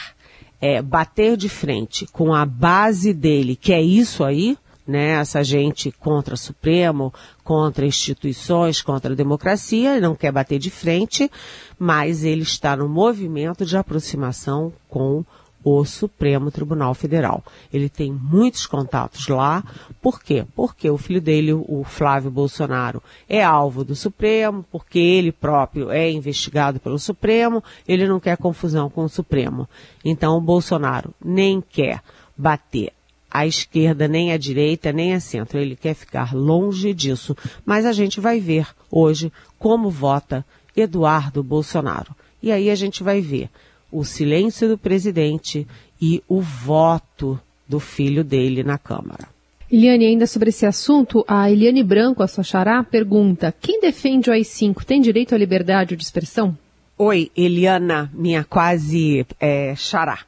é, 0.61 0.81
bater 0.81 1.37
de 1.37 1.47
frente 1.47 2.05
com 2.07 2.33
a 2.33 2.45
base 2.45 3.13
dele, 3.13 3.55
que 3.55 3.73
é 3.73 3.81
isso 3.81 4.23
aí, 4.23 4.57
né, 4.89 5.11
essa 5.11 5.43
gente 5.43 5.91
contra 5.91 6.33
o 6.33 6.37
Supremo, 6.37 7.13
contra 7.43 7.85
instituições, 7.85 8.81
contra 8.81 9.13
a 9.13 9.15
democracia, 9.15 9.91
ele 9.91 10.01
não 10.01 10.15
quer 10.15 10.31
bater 10.31 10.57
de 10.57 10.71
frente, 10.71 11.29
mas 11.77 12.23
ele 12.23 12.41
está 12.41 12.75
no 12.75 12.89
movimento 12.89 13.63
de 13.63 13.77
aproximação 13.77 14.73
com 14.89 15.23
o 15.63 15.85
Supremo 15.85 16.49
Tribunal 16.49 16.95
Federal. 16.95 17.43
Ele 17.71 17.87
tem 17.87 18.11
muitos 18.11 18.65
contatos 18.65 19.27
lá. 19.27 19.63
Por 20.01 20.23
quê? 20.23 20.43
Porque 20.55 20.89
o 20.89 20.97
filho 20.97 21.21
dele, 21.21 21.53
o 21.53 21.83
Flávio 21.83 22.31
Bolsonaro, 22.31 23.03
é 23.27 23.43
alvo 23.43 23.83
do 23.83 23.95
Supremo, 23.95 24.65
porque 24.71 24.97
ele 24.97 25.31
próprio 25.31 25.91
é 25.91 26.09
investigado 26.09 26.79
pelo 26.79 26.97
Supremo, 26.97 27.63
ele 27.87 28.07
não 28.07 28.19
quer 28.19 28.37
confusão 28.37 28.89
com 28.89 29.03
o 29.03 29.09
Supremo. 29.09 29.69
Então 30.03 30.35
o 30.35 30.41
Bolsonaro 30.41 31.13
nem 31.23 31.61
quer 31.61 32.01
bater 32.35 32.93
à 33.29 33.45
esquerda, 33.45 34.07
nem 34.07 34.31
à 34.31 34.37
direita, 34.37 34.91
nem 34.91 35.13
à 35.13 35.19
centro. 35.19 35.59
Ele 35.59 35.75
quer 35.75 35.93
ficar 35.93 36.33
longe 36.33 36.93
disso. 36.93 37.35
Mas 37.65 37.85
a 37.85 37.91
gente 37.91 38.19
vai 38.19 38.39
ver 38.39 38.67
hoje 38.91 39.31
como 39.57 39.89
vota 39.89 40.45
Eduardo 40.75 41.43
Bolsonaro. 41.43 42.15
E 42.41 42.51
aí 42.51 42.69
a 42.69 42.75
gente 42.75 43.03
vai 43.03 43.21
ver 43.21 43.49
o 43.91 44.03
silêncio 44.03 44.67
do 44.67 44.77
presidente 44.77 45.67
e 46.01 46.23
o 46.27 46.41
voto 46.41 47.39
do 47.67 47.79
filho 47.79 48.23
dele 48.23 48.63
na 48.63 48.77
Câmara. 48.77 49.27
Eliane, 49.71 50.07
ainda 50.07 50.25
sobre 50.25 50.49
esse 50.49 50.65
assunto, 50.65 51.23
a 51.27 51.51
Eliane 51.51 51.83
Branco, 51.83 52.23
a 52.23 52.27
sua 52.27 52.43
xará, 52.43 52.83
pergunta: 52.83 53.53
quem 53.61 53.79
defende 53.79 54.29
o 54.29 54.33
AI-5 54.33 54.83
tem 54.83 54.99
direito 54.99 55.35
à 55.35 55.37
liberdade 55.37 55.95
de 55.95 56.03
expressão? 56.03 56.57
Oi, 56.97 57.31
Eliana, 57.37 58.11
minha 58.13 58.43
quase 58.43 59.25
é, 59.39 59.75
xará. 59.75 60.19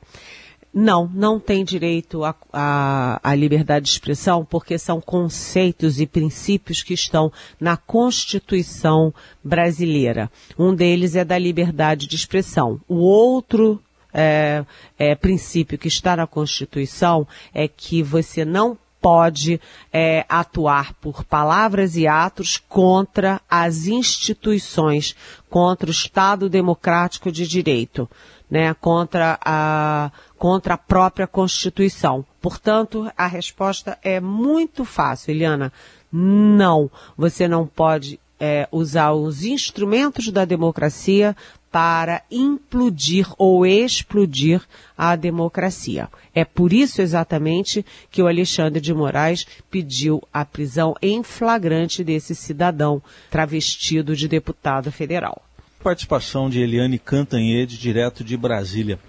Não, 0.73 1.09
não 1.13 1.37
tem 1.37 1.65
direito 1.65 2.21
à 2.53 3.35
liberdade 3.35 3.85
de 3.85 3.91
expressão, 3.91 4.45
porque 4.45 4.77
são 4.77 5.01
conceitos 5.01 5.99
e 5.99 6.07
princípios 6.07 6.81
que 6.81 6.93
estão 6.93 7.31
na 7.59 7.75
Constituição 7.75 9.13
brasileira. 9.43 10.31
Um 10.57 10.73
deles 10.73 11.15
é 11.17 11.25
da 11.25 11.37
liberdade 11.37 12.07
de 12.07 12.15
expressão. 12.15 12.79
O 12.87 12.95
outro 12.95 13.81
é, 14.13 14.63
é, 14.97 15.13
princípio 15.13 15.77
que 15.77 15.89
está 15.89 16.15
na 16.15 16.25
Constituição 16.25 17.27
é 17.53 17.67
que 17.67 18.01
você 18.01 18.45
não 18.45 18.77
pode 19.01 19.59
é, 19.91 20.25
atuar 20.29 20.93
por 21.01 21.25
palavras 21.25 21.97
e 21.97 22.07
atos 22.07 22.57
contra 22.57 23.41
as 23.49 23.87
instituições, 23.87 25.17
contra 25.49 25.89
o 25.89 25.91
Estado 25.91 26.47
democrático 26.47 27.29
de 27.29 27.45
direito 27.45 28.07
né, 28.51 28.73
contra 28.73 29.39
a, 29.43 30.11
contra 30.41 30.73
a 30.73 30.77
própria 30.77 31.27
Constituição. 31.27 32.25
Portanto, 32.41 33.07
a 33.15 33.27
resposta 33.27 33.99
é 34.01 34.19
muito 34.19 34.83
fácil, 34.83 35.29
Eliana. 35.29 35.71
Não, 36.11 36.89
você 37.15 37.47
não 37.47 37.67
pode 37.67 38.19
é, 38.39 38.67
usar 38.71 39.11
os 39.11 39.43
instrumentos 39.43 40.31
da 40.31 40.43
democracia 40.43 41.37
para 41.71 42.23
implodir 42.31 43.31
ou 43.37 43.67
explodir 43.67 44.63
a 44.97 45.15
democracia. 45.15 46.09
É 46.33 46.43
por 46.43 46.73
isso 46.73 47.03
exatamente 47.03 47.85
que 48.09 48.23
o 48.23 48.27
Alexandre 48.27 48.81
de 48.81 48.95
Moraes 48.95 49.45
pediu 49.69 50.23
a 50.33 50.43
prisão 50.43 50.95
em 51.03 51.21
flagrante 51.21 52.03
desse 52.03 52.33
cidadão 52.33 52.99
travestido 53.29 54.15
de 54.15 54.27
deputado 54.27 54.91
federal 54.91 55.43
participação 55.81 56.47
de 56.47 56.59
Eliane 56.59 56.99
Cantanhede, 56.99 57.75
direto 57.75 58.23
de 58.23 58.37
Brasília. 58.37 58.99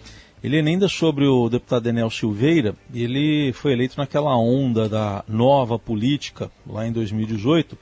Eliane, 0.42 0.70
ainda 0.70 0.88
sobre 0.88 1.24
o 1.24 1.48
deputado 1.48 1.88
Enel 1.88 2.10
Silveira, 2.10 2.74
ele 2.92 3.52
foi 3.52 3.74
eleito 3.74 3.96
naquela 3.96 4.36
onda 4.36 4.88
da 4.88 5.24
nova 5.28 5.78
política, 5.78 6.50
lá 6.66 6.84
em 6.84 6.90
2018. 6.90 7.78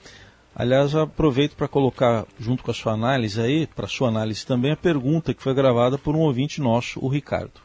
Aliás, 0.54 0.94
aproveito 0.94 1.56
para 1.56 1.66
colocar, 1.66 2.26
junto 2.38 2.62
com 2.62 2.70
a 2.70 2.74
sua 2.74 2.92
análise 2.92 3.40
aí, 3.40 3.66
para 3.66 3.86
sua 3.86 4.08
análise 4.08 4.44
também, 4.44 4.72
a 4.72 4.76
pergunta 4.76 5.32
que 5.32 5.42
foi 5.42 5.54
gravada 5.54 5.96
por 5.96 6.14
um 6.14 6.18
ouvinte 6.18 6.60
nosso, 6.60 7.02
o 7.02 7.08
Ricardo. 7.08 7.62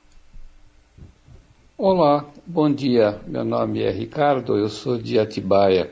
Olá, 1.78 2.26
bom 2.48 2.72
dia. 2.72 3.20
Meu 3.28 3.44
nome 3.44 3.82
é 3.82 3.92
Ricardo, 3.92 4.56
eu 4.58 4.70
sou 4.70 4.98
de 4.98 5.20
Atibaia. 5.20 5.92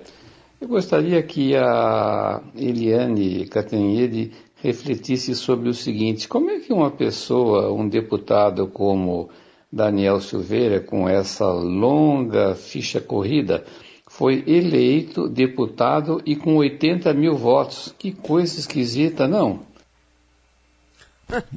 Eu 0.61 0.69
gostaria 0.69 1.21
que 1.21 1.57
a 1.57 2.41
Eliane 2.55 3.47
Cantanhede 3.47 4.31
refletisse 4.63 5.35
sobre 5.35 5.67
o 5.67 5.73
seguinte: 5.73 6.27
como 6.27 6.49
é 6.49 6.59
que 6.59 6.71
uma 6.71 6.89
pessoa, 6.89 7.71
um 7.73 7.87
deputado 7.87 8.65
como 8.65 9.29
Daniel 9.69 10.21
Silveira, 10.21 10.79
com 10.79 11.07
essa 11.07 11.45
longa 11.45 12.55
ficha 12.55 13.01
corrida, 13.01 13.65
foi 14.07 14.41
eleito 14.47 15.27
deputado 15.27 16.21
e 16.25 16.35
com 16.35 16.55
80 16.55 17.13
mil 17.13 17.35
votos? 17.35 17.93
Que 17.99 18.13
coisa 18.13 18.57
esquisita, 18.57 19.27
não? 19.27 19.59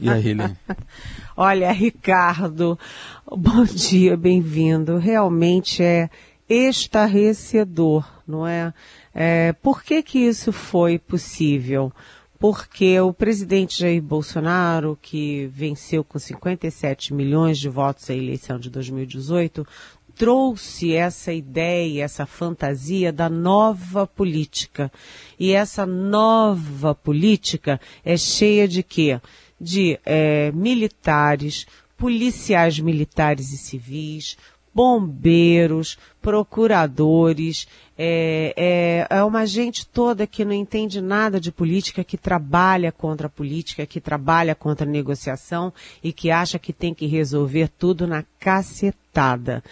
E 0.00 0.10
aí, 0.10 0.20
Helene? 0.20 0.56
Olha, 1.36 1.70
Ricardo, 1.70 2.78
bom 3.30 3.62
dia, 3.64 4.16
bem-vindo. 4.16 4.96
Realmente 4.96 5.82
é 5.82 6.08
estarrecedor, 6.48 8.04
não 8.26 8.46
é? 8.46 8.72
é? 9.14 9.52
Por 9.52 9.82
que 9.82 10.02
que 10.02 10.18
isso 10.18 10.50
foi 10.50 10.98
possível? 10.98 11.92
Porque 12.38 13.00
o 13.00 13.12
presidente 13.12 13.78
Jair 13.78 14.02
Bolsonaro, 14.02 14.98
que 15.00 15.46
venceu 15.46 16.04
com 16.04 16.18
57 16.18 17.14
milhões 17.14 17.58
de 17.58 17.68
votos 17.68 18.08
a 18.10 18.14
eleição 18.14 18.58
de 18.58 18.68
2018, 18.70 19.66
trouxe 20.14 20.94
essa 20.94 21.32
ideia, 21.32 22.02
essa 22.02 22.26
fantasia 22.26 23.12
da 23.12 23.28
nova 23.28 24.06
política. 24.06 24.90
E 25.38 25.52
essa 25.52 25.86
nova 25.86 26.94
política 26.94 27.80
é 28.04 28.16
cheia 28.16 28.66
de 28.66 28.82
quê? 28.82 29.20
De 29.60 29.98
é, 30.04 30.50
militares, 30.52 31.66
policiais 31.96 32.78
militares 32.78 33.52
e 33.52 33.58
civis, 33.58 34.36
bombeiros, 34.76 35.96
procuradores, 36.20 37.66
é, 37.96 39.06
é, 39.08 39.16
é, 39.16 39.24
uma 39.24 39.46
gente 39.46 39.86
toda 39.86 40.26
que 40.26 40.44
não 40.44 40.52
entende 40.52 41.00
nada 41.00 41.40
de 41.40 41.50
política, 41.50 42.04
que 42.04 42.18
trabalha 42.18 42.92
contra 42.92 43.26
a 43.26 43.30
política, 43.30 43.86
que 43.86 44.02
trabalha 44.02 44.54
contra 44.54 44.86
a 44.86 44.90
negociação 44.90 45.72
e 46.04 46.12
que 46.12 46.30
acha 46.30 46.58
que 46.58 46.74
tem 46.74 46.92
que 46.92 47.06
resolver 47.06 47.68
tudo 47.78 48.06
na 48.06 48.22
cacetada. 48.38 49.64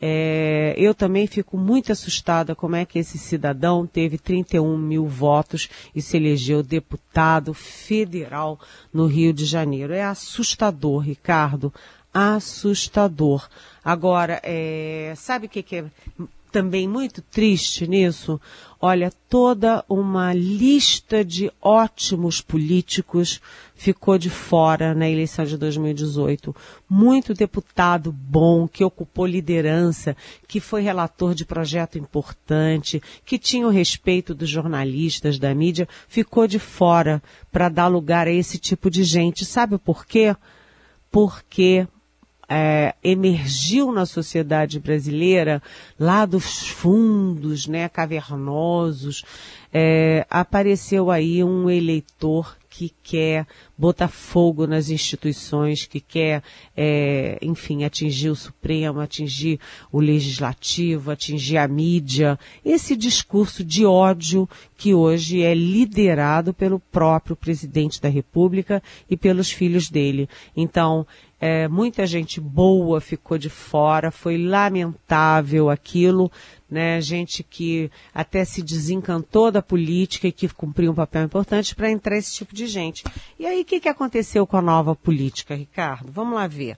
É, 0.00 0.74
eu 0.76 0.94
também 0.94 1.26
fico 1.26 1.56
muito 1.56 1.90
assustada 1.90 2.54
como 2.54 2.76
é 2.76 2.84
que 2.84 3.00
esse 3.00 3.18
cidadão 3.18 3.84
teve 3.86 4.18
31 4.18 4.78
mil 4.78 5.06
votos 5.08 5.68
e 5.92 6.00
se 6.00 6.16
elegeu 6.16 6.62
deputado 6.62 7.52
federal 7.52 8.60
no 8.92 9.06
Rio 9.06 9.32
de 9.32 9.44
Janeiro. 9.44 9.92
É 9.92 10.04
assustador, 10.04 11.00
Ricardo 11.00 11.72
assustador. 12.14 13.48
Agora, 13.84 14.40
é, 14.44 15.12
sabe 15.16 15.46
o 15.46 15.48
que, 15.48 15.62
que 15.62 15.76
é 15.76 15.84
também 16.54 16.86
muito 16.86 17.20
triste 17.20 17.84
nisso? 17.84 18.40
Olha, 18.80 19.10
toda 19.28 19.84
uma 19.88 20.32
lista 20.32 21.24
de 21.24 21.50
ótimos 21.60 22.40
políticos 22.40 23.40
ficou 23.74 24.16
de 24.16 24.30
fora 24.30 24.94
na 24.94 25.10
eleição 25.10 25.44
de 25.44 25.56
2018. 25.58 26.54
Muito 26.88 27.34
deputado 27.34 28.12
bom, 28.12 28.68
que 28.68 28.84
ocupou 28.84 29.26
liderança, 29.26 30.16
que 30.46 30.60
foi 30.60 30.80
relator 30.80 31.34
de 31.34 31.44
projeto 31.44 31.98
importante, 31.98 33.02
que 33.24 33.36
tinha 33.36 33.66
o 33.66 33.70
respeito 33.70 34.32
dos 34.32 34.48
jornalistas, 34.48 35.40
da 35.40 35.52
mídia, 35.52 35.88
ficou 36.06 36.46
de 36.46 36.60
fora 36.60 37.20
para 37.50 37.68
dar 37.68 37.88
lugar 37.88 38.28
a 38.28 38.32
esse 38.32 38.58
tipo 38.58 38.88
de 38.88 39.02
gente. 39.02 39.44
Sabe 39.44 39.76
por 39.76 40.06
quê? 40.06 40.36
Porque 41.10 41.88
é, 42.48 42.94
emergiu 43.02 43.92
na 43.92 44.06
sociedade 44.06 44.78
brasileira, 44.78 45.62
lá 45.98 46.24
dos 46.24 46.66
fundos, 46.66 47.66
né, 47.66 47.88
cavernosos, 47.88 49.24
é, 49.72 50.26
apareceu 50.30 51.10
aí 51.10 51.42
um 51.42 51.68
eleitor 51.68 52.56
que 52.76 52.92
quer 53.04 53.46
botar 53.78 54.08
fogo 54.08 54.66
nas 54.66 54.90
instituições, 54.90 55.86
que 55.86 56.00
quer, 56.00 56.42
é, 56.76 57.38
enfim, 57.40 57.84
atingir 57.84 58.30
o 58.30 58.34
Supremo, 58.36 58.98
atingir 58.98 59.60
o 59.92 60.00
Legislativo, 60.00 61.12
atingir 61.12 61.56
a 61.56 61.68
mídia. 61.68 62.36
Esse 62.64 62.96
discurso 62.96 63.62
de 63.62 63.86
ódio 63.86 64.48
que 64.76 64.92
hoje 64.92 65.40
é 65.40 65.54
liderado 65.54 66.52
pelo 66.52 66.80
próprio 66.80 67.36
presidente 67.36 68.02
da 68.02 68.08
República 68.08 68.82
e 69.08 69.16
pelos 69.16 69.52
filhos 69.52 69.88
dele. 69.88 70.28
Então, 70.56 71.06
é, 71.40 71.68
muita 71.68 72.06
gente 72.06 72.40
boa 72.40 73.00
ficou 73.00 73.38
de 73.38 73.50
fora, 73.50 74.10
foi 74.10 74.36
lamentável 74.36 75.70
aquilo, 75.70 76.30
né? 76.74 77.00
Gente 77.00 77.42
que 77.42 77.90
até 78.12 78.44
se 78.44 78.62
desencantou 78.62 79.50
da 79.50 79.62
política 79.62 80.28
e 80.28 80.32
que 80.32 80.48
cumpriu 80.48 80.90
um 80.92 80.94
papel 80.94 81.22
importante 81.22 81.74
para 81.74 81.90
entrar 81.90 82.18
esse 82.18 82.34
tipo 82.34 82.54
de 82.54 82.66
gente. 82.66 83.04
E 83.38 83.46
aí, 83.46 83.62
o 83.62 83.64
que, 83.64 83.80
que 83.80 83.88
aconteceu 83.88 84.46
com 84.46 84.56
a 84.56 84.62
nova 84.62 84.94
política, 84.94 85.54
Ricardo? 85.54 86.10
Vamos 86.10 86.34
lá 86.34 86.46
ver. 86.46 86.76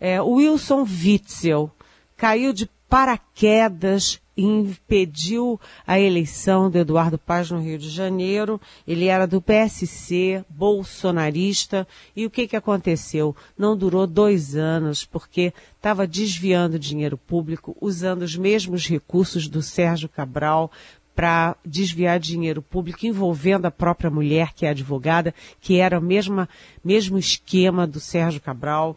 É, 0.00 0.20
Wilson 0.20 0.82
Witzel 0.82 1.70
caiu 2.16 2.52
de 2.52 2.68
paraquedas 2.88 4.20
impediu 4.36 5.60
a 5.86 5.98
eleição 5.98 6.70
do 6.70 6.78
Eduardo 6.78 7.18
Paz 7.18 7.50
no 7.50 7.60
Rio 7.60 7.76
de 7.76 7.90
Janeiro. 7.90 8.60
Ele 8.86 9.06
era 9.06 9.26
do 9.26 9.42
PSC, 9.42 10.44
bolsonarista. 10.48 11.86
E 12.14 12.24
o 12.24 12.30
que, 12.30 12.46
que 12.46 12.56
aconteceu? 12.56 13.34
Não 13.58 13.76
durou 13.76 14.06
dois 14.06 14.54
anos, 14.54 15.04
porque 15.04 15.52
estava 15.76 16.06
desviando 16.06 16.78
dinheiro 16.78 17.18
público, 17.18 17.76
usando 17.80 18.22
os 18.22 18.36
mesmos 18.36 18.86
recursos 18.86 19.48
do 19.48 19.60
Sérgio 19.60 20.08
Cabral 20.08 20.70
para 21.16 21.56
desviar 21.66 22.20
dinheiro 22.20 22.62
público, 22.62 23.04
envolvendo 23.04 23.66
a 23.66 23.72
própria 23.72 24.08
mulher, 24.08 24.54
que 24.54 24.64
é 24.64 24.70
advogada, 24.70 25.34
que 25.60 25.80
era 25.80 25.98
o 25.98 26.02
mesmo, 26.02 26.46
mesmo 26.84 27.18
esquema 27.18 27.88
do 27.88 27.98
Sérgio 27.98 28.40
Cabral 28.40 28.96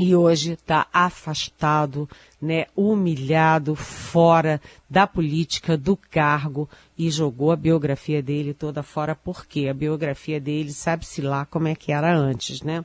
e 0.00 0.16
hoje 0.16 0.52
está 0.52 0.86
afastado 0.90 2.08
né, 2.40 2.64
humilhado, 2.74 3.76
fora 3.76 4.58
da 4.88 5.06
política, 5.06 5.76
do 5.76 5.94
cargo 5.94 6.66
e 6.96 7.10
jogou 7.10 7.52
a 7.52 7.56
biografia 7.56 8.22
dele 8.22 8.54
toda 8.54 8.82
fora, 8.82 9.14
porque 9.14 9.68
a 9.68 9.74
biografia 9.74 10.40
dele 10.40 10.72
sabe-se 10.72 11.20
lá 11.20 11.44
como 11.44 11.68
é 11.68 11.74
que 11.74 11.92
era 11.92 12.16
antes, 12.16 12.62
né? 12.62 12.82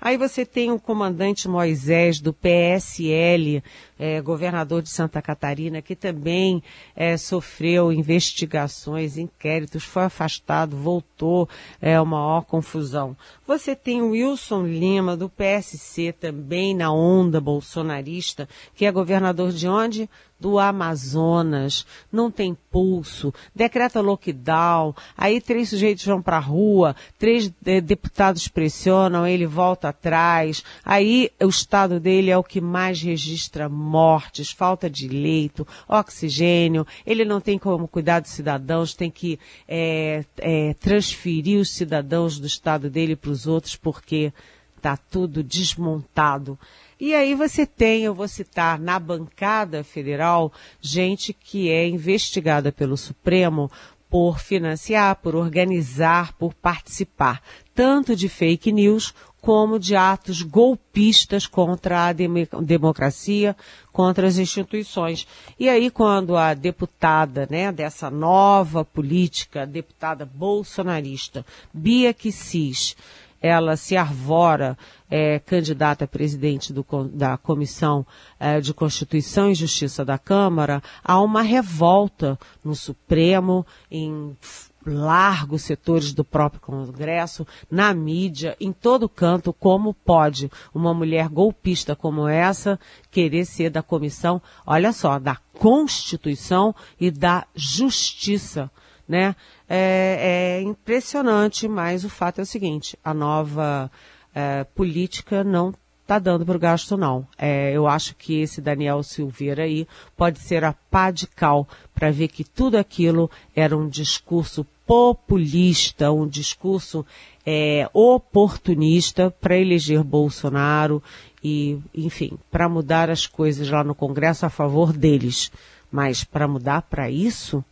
Aí 0.00 0.16
você 0.16 0.46
tem 0.46 0.70
o 0.70 0.78
comandante 0.78 1.48
Moisés 1.48 2.20
do 2.20 2.32
PSL, 2.32 3.62
é, 3.98 4.20
governador 4.20 4.80
de 4.80 4.90
Santa 4.90 5.20
Catarina, 5.20 5.82
que 5.82 5.96
também 5.96 6.62
é, 6.94 7.16
sofreu 7.16 7.92
investigações, 7.92 9.18
inquéritos, 9.18 9.84
foi 9.84 10.04
afastado, 10.04 10.76
voltou, 10.76 11.48
é 11.80 12.00
uma 12.00 12.18
maior 12.18 12.42
confusão. 12.42 13.16
Você 13.46 13.74
tem 13.74 14.02
o 14.02 14.10
Wilson 14.10 14.66
Lima 14.66 15.16
do 15.16 15.28
PSC, 15.28 16.12
também 16.12 16.74
na 16.74 16.92
onda 16.92 17.40
bolsonarista, 17.40 18.48
que 18.74 18.84
é 18.84 18.92
governador 18.92 19.50
de 19.50 19.66
onde? 19.66 20.08
Do 20.38 20.58
Amazonas, 20.58 21.84
não 22.12 22.30
tem 22.30 22.56
pulso, 22.70 23.34
decreta 23.54 24.00
lockdown, 24.00 24.94
aí 25.16 25.40
três 25.40 25.70
sujeitos 25.70 26.04
vão 26.04 26.22
para 26.22 26.36
a 26.36 26.40
rua, 26.40 26.94
três 27.18 27.52
eh, 27.66 27.80
deputados 27.80 28.46
pressionam, 28.46 29.26
ele 29.26 29.46
volta 29.46 29.88
atrás, 29.88 30.62
aí 30.84 31.30
o 31.40 31.48
estado 31.48 31.98
dele 31.98 32.30
é 32.30 32.38
o 32.38 32.44
que 32.44 32.60
mais 32.60 33.02
registra 33.02 33.68
mortes, 33.68 34.50
falta 34.50 34.88
de 34.88 35.08
leito, 35.08 35.66
oxigênio, 35.88 36.86
ele 37.04 37.24
não 37.24 37.40
tem 37.40 37.58
como 37.58 37.88
cuidar 37.88 38.20
dos 38.20 38.30
cidadãos, 38.30 38.94
tem 38.94 39.10
que 39.10 39.38
é, 39.66 40.24
é, 40.38 40.74
transferir 40.74 41.60
os 41.60 41.70
cidadãos 41.70 42.38
do 42.38 42.46
estado 42.46 42.88
dele 42.88 43.16
para 43.16 43.30
os 43.30 43.46
outros 43.46 43.74
porque 43.74 44.32
está 44.76 44.96
tudo 44.96 45.42
desmontado. 45.42 46.58
E 47.00 47.14
aí 47.14 47.34
você 47.34 47.64
tem, 47.64 48.02
eu 48.02 48.14
vou 48.14 48.26
citar, 48.26 48.78
na 48.78 48.98
bancada 48.98 49.84
federal, 49.84 50.52
gente 50.80 51.32
que 51.32 51.70
é 51.70 51.86
investigada 51.86 52.72
pelo 52.72 52.96
Supremo 52.96 53.70
por 54.10 54.40
financiar, 54.40 55.16
por 55.16 55.36
organizar, 55.36 56.32
por 56.32 56.54
participar, 56.54 57.42
tanto 57.74 58.16
de 58.16 58.28
fake 58.28 58.72
news 58.72 59.14
como 59.40 59.78
de 59.78 59.94
atos 59.94 60.42
golpistas 60.42 61.46
contra 61.46 62.08
a 62.08 62.12
democracia, 62.12 63.56
contra 63.92 64.26
as 64.26 64.36
instituições. 64.36 65.26
E 65.58 65.68
aí, 65.68 65.90
quando 65.90 66.36
a 66.36 66.54
deputada, 66.54 67.46
né, 67.48 67.70
dessa 67.70 68.10
nova 68.10 68.84
política, 68.84 69.66
deputada 69.66 70.26
bolsonarista, 70.26 71.46
Bia 71.72 72.12
Kicis, 72.12 72.96
ela 73.40 73.76
se 73.76 73.96
arvora 73.96 74.76
é, 75.10 75.38
candidata 75.38 76.04
a 76.04 76.08
presidente 76.08 76.72
do, 76.72 76.84
da 77.12 77.36
Comissão 77.36 78.06
é, 78.38 78.60
de 78.60 78.74
Constituição 78.74 79.50
e 79.50 79.54
Justiça 79.54 80.04
da 80.04 80.18
Câmara, 80.18 80.82
há 81.02 81.20
uma 81.20 81.42
revolta 81.42 82.38
no 82.64 82.74
Supremo, 82.74 83.66
em 83.90 84.36
largos 84.84 85.62
setores 85.62 86.12
do 86.12 86.24
próprio 86.24 86.60
Congresso, 86.60 87.46
na 87.70 87.92
mídia, 87.92 88.56
em 88.60 88.72
todo 88.72 89.08
canto, 89.08 89.52
como 89.52 89.92
pode 89.92 90.50
uma 90.74 90.94
mulher 90.94 91.28
golpista 91.28 91.94
como 91.94 92.26
essa 92.26 92.78
querer 93.10 93.44
ser 93.44 93.70
da 93.70 93.82
comissão, 93.82 94.40
olha 94.66 94.92
só, 94.92 95.18
da 95.18 95.36
Constituição 95.52 96.74
e 96.98 97.10
da 97.10 97.46
Justiça 97.54 98.70
né? 99.08 99.34
É, 99.68 100.58
é 100.58 100.62
impressionante, 100.62 101.66
mas 101.66 102.04
o 102.04 102.10
fato 102.10 102.40
é 102.40 102.42
o 102.42 102.46
seguinte: 102.46 102.98
a 103.02 103.14
nova 103.14 103.90
é, 104.34 104.64
política 104.64 105.42
não 105.42 105.74
está 106.02 106.18
dando 106.18 106.46
para 106.46 106.56
o 106.56 106.60
gasto, 106.60 106.96
não. 106.96 107.26
É, 107.36 107.70
eu 107.72 107.86
acho 107.86 108.14
que 108.16 108.40
esse 108.40 108.62
Daniel 108.62 109.02
Silveira 109.02 109.64
aí 109.64 109.86
pode 110.16 110.38
ser 110.38 110.64
a 110.64 110.72
pá 110.72 111.10
de 111.10 111.26
cal 111.26 111.68
para 111.94 112.10
ver 112.10 112.28
que 112.28 112.44
tudo 112.44 112.76
aquilo 112.76 113.30
era 113.54 113.76
um 113.76 113.88
discurso 113.88 114.66
populista, 114.86 116.10
um 116.10 116.26
discurso 116.26 117.04
é, 117.44 117.88
oportunista 117.92 119.30
para 119.30 119.58
eleger 119.58 120.02
Bolsonaro 120.02 121.02
e, 121.44 121.78
enfim, 121.94 122.38
para 122.50 122.70
mudar 122.70 123.10
as 123.10 123.26
coisas 123.26 123.68
lá 123.68 123.84
no 123.84 123.94
Congresso 123.94 124.46
a 124.46 124.50
favor 124.50 124.94
deles. 124.94 125.52
Mas 125.92 126.24
para 126.24 126.48
mudar 126.48 126.82
para 126.82 127.10
isso, 127.10 127.62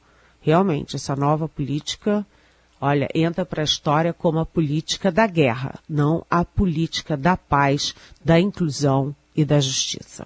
realmente, 0.46 0.94
essa 0.94 1.16
nova 1.16 1.48
política, 1.48 2.24
olha, 2.80 3.08
entra 3.12 3.44
para 3.44 3.62
a 3.62 3.64
história 3.64 4.12
como 4.12 4.38
a 4.38 4.46
política 4.46 5.10
da 5.10 5.26
guerra, 5.26 5.80
não 5.88 6.24
a 6.30 6.44
política 6.44 7.16
da 7.16 7.36
paz, 7.36 7.92
da 8.24 8.38
inclusão 8.38 9.12
e 9.34 9.44
da 9.44 9.58
justiça. 9.58 10.24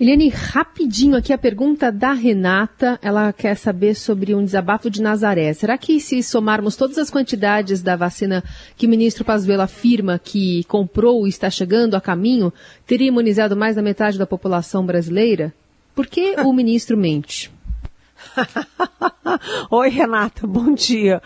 Eliane, 0.00 0.28
rapidinho 0.28 1.16
aqui 1.16 1.32
a 1.32 1.38
pergunta 1.38 1.92
da 1.92 2.12
Renata. 2.12 2.98
Ela 3.00 3.32
quer 3.32 3.56
saber 3.56 3.94
sobre 3.94 4.34
um 4.34 4.44
desabafo 4.44 4.90
de 4.90 5.00
Nazaré. 5.00 5.54
Será 5.54 5.78
que 5.78 6.00
se 6.00 6.20
somarmos 6.22 6.74
todas 6.74 6.98
as 6.98 7.08
quantidades 7.08 7.80
da 7.80 7.94
vacina 7.94 8.42
que 8.76 8.86
o 8.86 8.90
ministro 8.90 9.24
Pazuello 9.24 9.62
afirma 9.62 10.18
que 10.18 10.64
comprou 10.64 11.24
e 11.24 11.30
está 11.30 11.48
chegando 11.48 11.94
a 11.94 12.00
caminho, 12.00 12.52
teria 12.84 13.08
imunizado 13.08 13.56
mais 13.56 13.76
da 13.76 13.82
metade 13.82 14.18
da 14.18 14.26
população 14.26 14.84
brasileira? 14.84 15.54
Por 15.94 16.06
que 16.08 16.34
o 16.40 16.52
ministro 16.52 16.96
mente? 16.96 17.54
Oi, 19.70 19.88
Renata, 19.88 20.46
bom 20.46 20.72
dia. 20.72 21.22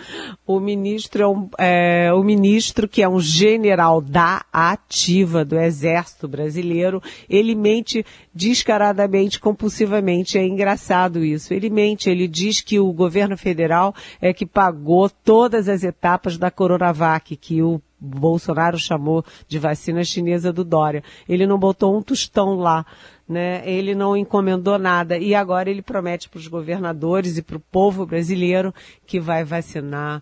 O 0.47 0.59
ministro 0.59 1.23
é, 1.23 1.29
um, 1.29 1.51
é, 1.59 2.13
o 2.13 2.23
ministro 2.23 2.89
que 2.89 3.03
é 3.03 3.09
um 3.09 3.21
general 3.21 4.01
da 4.01 4.45
ativa 4.53 5.45
do 5.45 5.59
Exército 5.59 6.29
Brasileiro. 6.29 7.03
Ele 7.29 7.55
mente 7.55 8.05
descaradamente, 8.35 9.41
compulsivamente. 9.41 10.39
É 10.39 10.47
engraçado 10.47 11.25
isso. 11.25 11.53
Ele 11.55 11.71
mente, 11.71 12.11
ele 12.11 12.27
diz 12.27 12.61
que 12.61 12.79
o 12.79 12.93
governo 12.93 13.37
federal 13.37 13.95
é 14.21 14.33
que 14.33 14.47
pagou 14.47 15.09
todas 15.09 15.69
as 15.69 15.83
etapas 15.83 16.37
da 16.37 16.51
Coronavac, 16.51 17.37
que 17.37 17.63
o 17.63 17.81
Bolsonaro 18.01 18.79
chamou 18.79 19.25
de 19.47 19.59
vacina 19.59 20.03
chinesa 20.03 20.53
do 20.53 20.65
Dória. 20.65 21.05
Ele 21.29 21.47
não 21.47 21.59
botou 21.59 21.97
um 21.97 22.03
tostão 22.03 22.55
lá 22.55 22.87
né? 23.31 23.63
Ele 23.65 23.95
não 23.95 24.17
encomendou 24.17 24.77
nada 24.77 25.17
e 25.17 25.37
agora 25.37 25.71
ele 25.71 25.83
promete 25.83 26.29
para 26.29 26.39
os 26.39 26.49
governadores 26.49 27.39
e 27.39 27.43
para 27.43 27.57
o 27.57 27.61
povo 27.61 28.05
brasileiro 28.05 28.75
que 29.07 29.21
vai 29.21 29.45
vacinar 29.45 30.21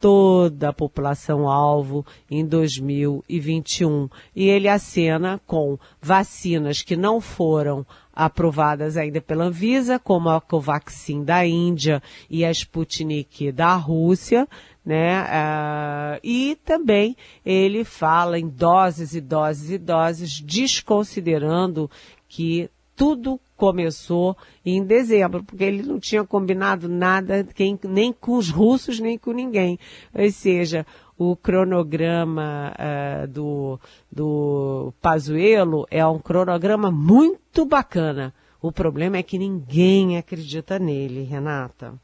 toda 0.00 0.70
a 0.70 0.72
população 0.72 1.50
alvo 1.50 2.04
em 2.30 2.46
2021. 2.46 4.08
E 4.34 4.48
ele 4.48 4.68
acena 4.68 5.38
com 5.46 5.78
vacinas 6.00 6.80
que 6.80 6.96
não 6.96 7.20
foram 7.20 7.84
aprovadas 8.10 8.96
ainda 8.96 9.20
pela 9.20 9.44
Anvisa, 9.44 9.98
como 9.98 10.30
a 10.30 10.40
Covaxin 10.40 11.22
da 11.22 11.46
Índia 11.46 12.02
e 12.30 12.42
a 12.42 12.50
Sputnik 12.50 13.52
da 13.52 13.74
Rússia, 13.74 14.48
né? 14.82 15.22
Uh, 15.24 16.20
e 16.22 16.56
também 16.64 17.16
ele 17.44 17.84
fala 17.84 18.38
em 18.38 18.48
doses 18.48 19.14
e 19.14 19.20
doses 19.20 19.70
e 19.70 19.76
doses, 19.76 20.40
desconsiderando 20.40 21.90
que 22.28 22.68
tudo 22.96 23.38
começou 23.56 24.36
em 24.64 24.82
dezembro, 24.82 25.44
porque 25.44 25.64
ele 25.64 25.82
não 25.82 26.00
tinha 26.00 26.24
combinado 26.24 26.88
nada 26.88 27.46
quem, 27.54 27.78
nem 27.84 28.12
com 28.12 28.36
os 28.36 28.50
russos, 28.50 28.98
nem 28.98 29.18
com 29.18 29.32
ninguém. 29.32 29.78
Ou 30.14 30.30
seja, 30.30 30.86
o 31.18 31.36
cronograma 31.36 32.72
uh, 32.74 33.26
do, 33.26 33.80
do 34.10 34.92
Pazuello 35.00 35.86
é 35.90 36.04
um 36.06 36.18
cronograma 36.18 36.90
muito 36.90 37.64
bacana. 37.64 38.34
O 38.60 38.72
problema 38.72 39.18
é 39.18 39.22
que 39.22 39.38
ninguém 39.38 40.16
acredita 40.16 40.78
nele, 40.78 41.22
Renata. 41.22 41.94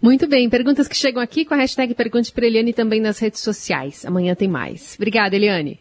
Muito 0.00 0.28
bem, 0.28 0.50
perguntas 0.50 0.86
que 0.86 0.94
chegam 0.94 1.22
aqui 1.22 1.46
com 1.46 1.54
a 1.54 1.56
hashtag 1.56 1.94
Pergunte 1.94 2.30
para 2.30 2.46
Eliane 2.46 2.74
também 2.74 3.00
nas 3.00 3.18
redes 3.18 3.40
sociais. 3.40 4.04
Amanhã 4.04 4.34
tem 4.34 4.48
mais. 4.48 4.94
Obrigada, 4.96 5.34
Eliane. 5.34 5.80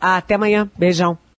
Até 0.00 0.34
amanhã. 0.34 0.70
Beijão. 0.78 1.18